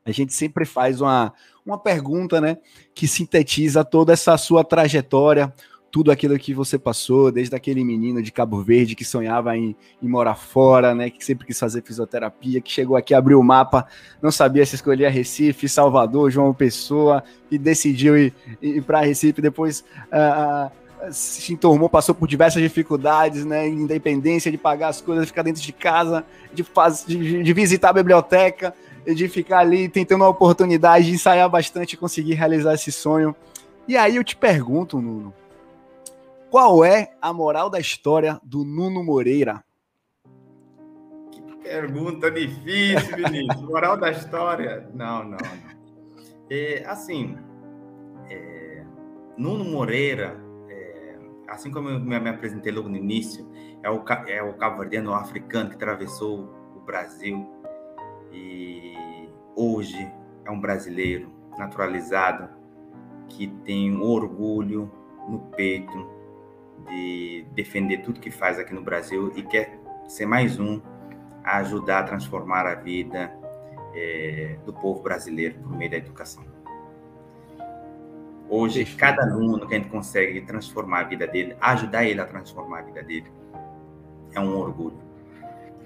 a 0.04 0.12
gente 0.12 0.32
sempre 0.32 0.64
faz 0.64 1.00
uma, 1.00 1.32
uma 1.66 1.78
pergunta, 1.78 2.40
né? 2.40 2.58
Que 2.94 3.08
sintetiza 3.08 3.84
toda 3.84 4.12
essa 4.12 4.36
sua 4.36 4.62
trajetória, 4.62 5.52
tudo 5.94 6.10
aquilo 6.10 6.36
que 6.36 6.52
você 6.52 6.76
passou, 6.76 7.30
desde 7.30 7.54
aquele 7.54 7.84
menino 7.84 8.20
de 8.20 8.32
Cabo 8.32 8.60
Verde 8.60 8.96
que 8.96 9.04
sonhava 9.04 9.56
em, 9.56 9.76
em, 10.02 10.08
morar 10.08 10.34
fora, 10.34 10.92
né, 10.92 11.08
que 11.08 11.24
sempre 11.24 11.46
quis 11.46 11.56
fazer 11.56 11.84
fisioterapia, 11.84 12.60
que 12.60 12.68
chegou 12.68 12.96
aqui, 12.96 13.14
abriu 13.14 13.38
o 13.38 13.44
mapa, 13.44 13.86
não 14.20 14.32
sabia 14.32 14.66
se 14.66 14.74
escolhia 14.74 15.08
Recife, 15.08 15.68
Salvador, 15.68 16.32
João 16.32 16.52
Pessoa, 16.52 17.22
e 17.48 17.56
decidiu 17.56 18.18
ir, 18.18 18.34
ir 18.60 18.82
para 18.82 19.02
Recife, 19.02 19.40
depois 19.40 19.84
uh, 20.08 20.68
se 21.12 21.52
entormou, 21.52 21.88
passou 21.88 22.12
por 22.12 22.26
diversas 22.26 22.60
dificuldades, 22.60 23.44
né, 23.44 23.68
independência 23.68 24.50
de 24.50 24.58
pagar 24.58 24.88
as 24.88 25.00
coisas, 25.00 25.28
ficar 25.28 25.42
dentro 25.42 25.62
de 25.62 25.72
casa, 25.72 26.24
de, 26.52 26.64
faz, 26.64 27.04
de, 27.06 27.40
de 27.40 27.52
visitar 27.52 27.90
a 27.90 27.92
biblioteca, 27.92 28.74
de 29.06 29.28
ficar 29.28 29.60
ali 29.60 29.88
tentando 29.88 30.22
uma 30.22 30.30
oportunidade 30.30 31.06
de 31.06 31.12
ensaiar 31.12 31.48
bastante 31.48 31.92
e 31.92 31.96
conseguir 31.96 32.34
realizar 32.34 32.74
esse 32.74 32.90
sonho. 32.90 33.32
E 33.86 33.96
aí 33.96 34.16
eu 34.16 34.24
te 34.24 34.34
pergunto, 34.34 35.00
Nuno, 35.00 35.32
qual 36.54 36.84
é 36.84 37.10
a 37.20 37.32
moral 37.32 37.68
da 37.68 37.80
história 37.80 38.40
do 38.44 38.64
Nuno 38.64 39.02
Moreira? 39.02 39.64
Que 41.32 41.42
pergunta 41.64 42.30
difícil, 42.30 43.16
Vinícius. 43.16 43.60
moral 43.68 43.96
da 43.96 44.12
história? 44.12 44.88
Não, 44.94 45.24
não. 45.24 45.30
não. 45.30 45.38
É, 46.48 46.84
assim, 46.86 47.36
é, 48.30 48.84
Nuno 49.36 49.64
Moreira, 49.64 50.40
é, 50.68 51.16
assim 51.48 51.72
como 51.72 51.88
eu 51.88 51.98
me, 51.98 52.14
apresentei 52.28 52.70
logo 52.70 52.88
no 52.88 52.98
início, 52.98 53.50
é 53.82 53.90
o, 53.90 54.04
é 54.28 54.40
o 54.40 54.54
cabo-verdiano 54.54 55.12
africano 55.12 55.70
que 55.70 55.74
atravessou 55.74 56.54
o 56.76 56.78
Brasil 56.86 57.50
e 58.32 59.28
hoje 59.56 60.08
é 60.44 60.50
um 60.52 60.60
brasileiro 60.60 61.32
naturalizado 61.58 62.48
que 63.28 63.48
tem 63.64 64.00
orgulho 64.00 64.88
no 65.28 65.40
peito 65.56 66.13
de 66.88 67.44
defender 67.54 67.98
tudo 67.98 68.20
que 68.20 68.30
faz 68.30 68.58
aqui 68.58 68.74
no 68.74 68.82
Brasil 68.82 69.32
e 69.36 69.42
quer 69.42 69.78
ser 70.08 70.26
mais 70.26 70.58
um 70.58 70.80
a 71.42 71.58
ajudar 71.58 72.00
a 72.00 72.02
transformar 72.04 72.66
a 72.66 72.74
vida 72.74 73.32
é, 73.94 74.56
do 74.64 74.72
povo 74.72 75.02
brasileiro 75.02 75.54
por 75.60 75.76
meio 75.76 75.90
da 75.90 75.96
educação. 75.96 76.44
Hoje, 78.48 78.84
cada 78.84 79.22
aluno 79.22 79.66
que 79.66 79.74
a 79.74 79.78
gente 79.78 79.88
consegue 79.88 80.40
transformar 80.42 81.00
a 81.00 81.04
vida 81.04 81.26
dele, 81.26 81.56
ajudar 81.60 82.04
ele 82.04 82.20
a 82.20 82.26
transformar 82.26 82.80
a 82.80 82.82
vida 82.82 83.02
dele, 83.02 83.26
é 84.32 84.40
um 84.40 84.56
orgulho. 84.56 84.98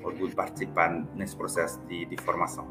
Orgulho 0.02 0.34
participar 0.34 0.90
nesse 1.14 1.36
processo 1.36 1.80
de, 1.86 2.04
de 2.06 2.16
formação. 2.16 2.66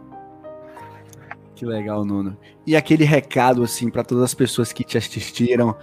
Que 1.55 1.65
legal, 1.65 2.05
Nuno. 2.05 2.37
E 2.65 2.75
aquele 2.75 3.03
recado, 3.03 3.63
assim, 3.63 3.89
para 3.89 4.03
todas 4.03 4.23
as 4.23 4.33
pessoas 4.33 4.71
que 4.71 4.83
te 4.83 4.97
assistiram, 4.97 5.75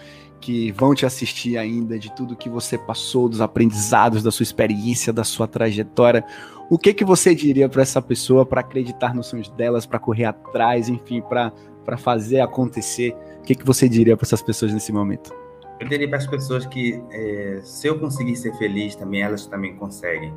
que 0.45 0.71
vão 0.73 0.95
te 0.95 1.07
assistir 1.07 1.57
ainda, 1.57 1.99
de 1.99 2.15
tudo 2.15 2.37
que 2.37 2.51
você 2.51 2.77
passou, 2.77 3.31
dos 3.31 3.41
aprendizados, 3.41 4.23
da 4.23 4.31
sua 4.31 4.43
experiência, 4.43 5.11
da 5.11 5.25
sua 5.25 5.49
trajetória. 5.49 6.23
O 6.69 6.79
que 6.79 6.93
que 6.93 7.03
você 7.03 7.35
diria 7.35 7.67
para 7.67 7.81
essa 7.81 8.03
pessoa 8.03 8.45
para 8.45 8.61
acreditar 8.61 9.15
nos 9.15 9.29
sonhos 9.29 9.49
delas, 9.49 9.87
para 9.87 9.99
correr 9.99 10.27
atrás, 10.27 10.91
enfim, 10.91 11.23
para 11.23 11.51
fazer 11.97 12.41
acontecer? 12.41 13.17
O 13.39 13.43
que 13.43 13.55
que 13.55 13.65
você 13.65 13.89
diria 13.89 14.19
para 14.19 14.27
essas 14.27 14.43
pessoas 14.43 14.71
nesse 14.75 14.93
momento? 14.93 15.35
Eu 15.81 15.89
diria 15.89 16.07
para 16.07 16.19
as 16.19 16.27
pessoas 16.27 16.67
que 16.67 17.03
é, 17.11 17.61
se 17.65 17.87
eu 17.87 17.99
conseguir 17.99 18.37
ser 18.37 18.55
feliz 18.59 18.95
também, 18.95 19.23
elas 19.23 19.47
também 19.47 19.75
conseguem. 19.77 20.31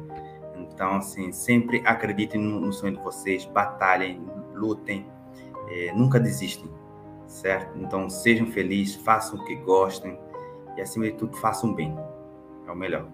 Então, 0.58 0.96
assim, 0.96 1.34
sempre 1.34 1.82
acreditem 1.84 2.40
no, 2.40 2.62
no 2.62 2.72
sonho 2.72 2.96
de 2.96 3.04
vocês, 3.04 3.44
batalhem, 3.44 4.22
lutem, 4.56 5.06
é, 5.70 5.92
nunca 5.94 6.18
desistem 6.18 6.72
certo? 7.28 7.78
Então 7.78 8.10
sejam 8.10 8.48
felizes, 8.48 8.96
façam 8.96 9.40
o 9.40 9.46
que 9.46 9.56
gostem 9.56 10.18
e, 10.76 10.82
acima 10.82 11.06
de 11.06 11.14
tudo, 11.14 11.36
faça 11.38 11.66
um 11.66 11.74
bem. 11.74 11.96
É 12.68 12.72
o 12.72 12.76
melhor. 12.76 13.08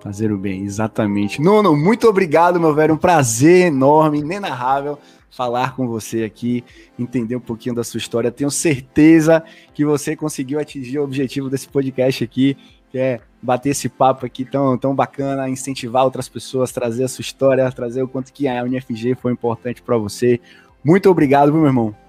Fazer 0.00 0.32
o 0.32 0.38
bem, 0.38 0.64
exatamente. 0.64 1.40
Nuno, 1.40 1.76
muito 1.76 2.08
obrigado, 2.08 2.58
meu 2.58 2.74
velho. 2.74 2.94
Um 2.94 2.98
prazer 2.98 3.66
enorme, 3.66 4.18
inenarrável 4.18 4.98
falar 5.32 5.74
com 5.74 5.88
você 5.88 6.24
aqui, 6.24 6.62
entender 6.98 7.34
um 7.34 7.40
pouquinho 7.40 7.74
da 7.74 7.82
sua 7.82 7.98
história. 7.98 8.30
Tenho 8.30 8.50
certeza 8.50 9.42
que 9.74 9.84
você 9.84 10.14
conseguiu 10.14 10.60
atingir 10.60 10.98
o 10.98 11.04
objetivo 11.04 11.48
desse 11.48 11.68
podcast 11.68 12.22
aqui, 12.22 12.56
que 12.90 12.98
é 12.98 13.20
bater 13.40 13.70
esse 13.70 13.88
papo 13.88 14.26
aqui 14.26 14.44
tão, 14.44 14.76
tão 14.76 14.94
bacana, 14.94 15.48
incentivar 15.48 16.04
outras 16.04 16.28
pessoas, 16.28 16.70
trazer 16.70 17.04
a 17.04 17.08
sua 17.08 17.22
história, 17.22 17.72
trazer 17.72 18.02
o 18.02 18.08
quanto 18.08 18.32
que 18.32 18.46
a 18.46 18.62
UniFG 18.62 19.14
foi 19.14 19.32
importante 19.32 19.80
para 19.80 19.96
você. 19.96 20.38
Muito 20.84 21.08
obrigado, 21.08 21.52
meu 21.52 21.64
irmão? 21.64 22.01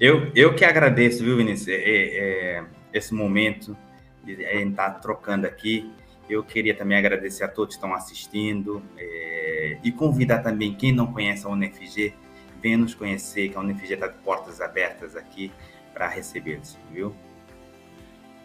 Eu, 0.00 0.30
eu 0.34 0.54
que 0.54 0.64
agradeço, 0.64 1.24
viu, 1.24 1.36
Vinícius, 1.36 1.68
é, 1.68 1.74
é, 1.74 2.64
esse 2.92 3.14
momento 3.14 3.76
de 4.24 4.32
estar 4.42 4.90
tá 4.90 4.98
trocando 4.98 5.46
aqui. 5.46 5.90
Eu 6.28 6.42
queria 6.42 6.74
também 6.74 6.96
agradecer 6.96 7.44
a 7.44 7.48
todos 7.48 7.74
que 7.74 7.78
estão 7.82 7.94
assistindo 7.94 8.82
é, 8.96 9.78
e 9.82 9.92
convidar 9.92 10.38
também 10.38 10.74
quem 10.74 10.92
não 10.92 11.12
conhece 11.12 11.46
a 11.46 11.50
UniFG 11.50 12.14
venha 12.62 12.78
nos 12.78 12.94
conhecer, 12.94 13.48
que 13.48 13.56
a 13.56 13.60
Unifig 13.60 13.94
está 13.94 14.06
de 14.06 14.16
portas 14.18 14.60
abertas 14.60 15.16
aqui 15.16 15.50
para 15.92 16.08
recebê-los, 16.08 16.78
viu? 16.92 17.12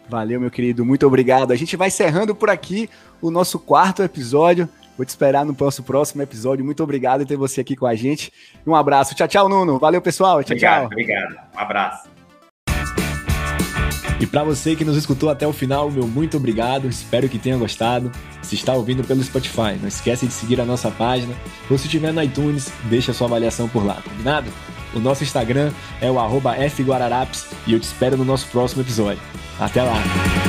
Valeu, 0.08 0.40
meu 0.40 0.50
querido, 0.50 0.84
muito 0.84 1.06
obrigado. 1.06 1.52
A 1.52 1.56
gente 1.56 1.76
vai 1.76 1.88
encerrando 1.88 2.34
por 2.34 2.50
aqui 2.50 2.90
o 3.20 3.30
nosso 3.30 3.58
quarto 3.58 4.02
episódio. 4.02 4.68
Vou 4.98 5.06
te 5.06 5.10
esperar 5.10 5.46
no 5.46 5.56
nosso 5.58 5.84
próximo 5.84 6.20
episódio. 6.22 6.64
Muito 6.64 6.82
obrigado 6.82 7.20
por 7.20 7.28
ter 7.28 7.36
você 7.36 7.60
aqui 7.60 7.76
com 7.76 7.86
a 7.86 7.94
gente. 7.94 8.32
Um 8.66 8.74
abraço. 8.74 9.14
Tchau, 9.14 9.28
tchau, 9.28 9.48
Nuno. 9.48 9.78
Valeu, 9.78 10.02
pessoal. 10.02 10.42
Tchau, 10.42 10.56
obrigado, 10.56 10.80
tchau. 10.80 10.86
Obrigado. 10.86 11.36
Um 11.54 11.58
abraço. 11.60 12.08
E 14.20 14.26
para 14.26 14.42
você 14.42 14.74
que 14.74 14.84
nos 14.84 14.96
escutou 14.96 15.30
até 15.30 15.46
o 15.46 15.52
final, 15.52 15.88
meu 15.88 16.08
muito 16.08 16.36
obrigado. 16.36 16.88
Espero 16.88 17.28
que 17.28 17.38
tenha 17.38 17.56
gostado. 17.56 18.10
Se 18.42 18.56
está 18.56 18.74
ouvindo 18.74 19.04
pelo 19.04 19.22
Spotify, 19.22 19.78
não 19.80 19.86
esquece 19.86 20.26
de 20.26 20.32
seguir 20.32 20.60
a 20.60 20.64
nossa 20.64 20.90
página. 20.90 21.32
Ou 21.70 21.78
se 21.78 21.84
estiver 21.84 22.12
no 22.12 22.20
iTunes, 22.20 22.72
deixa 22.90 23.12
sua 23.12 23.28
avaliação 23.28 23.68
por 23.68 23.86
lá, 23.86 24.02
combinado? 24.02 24.50
O 24.92 24.98
nosso 24.98 25.22
Instagram 25.22 25.70
é 26.00 26.10
o 26.10 26.16
fguararapes 26.70 27.46
e 27.68 27.72
eu 27.72 27.78
te 27.78 27.84
espero 27.84 28.16
no 28.16 28.24
nosso 28.24 28.48
próximo 28.48 28.82
episódio. 28.82 29.22
Até 29.60 29.82
lá! 29.82 30.47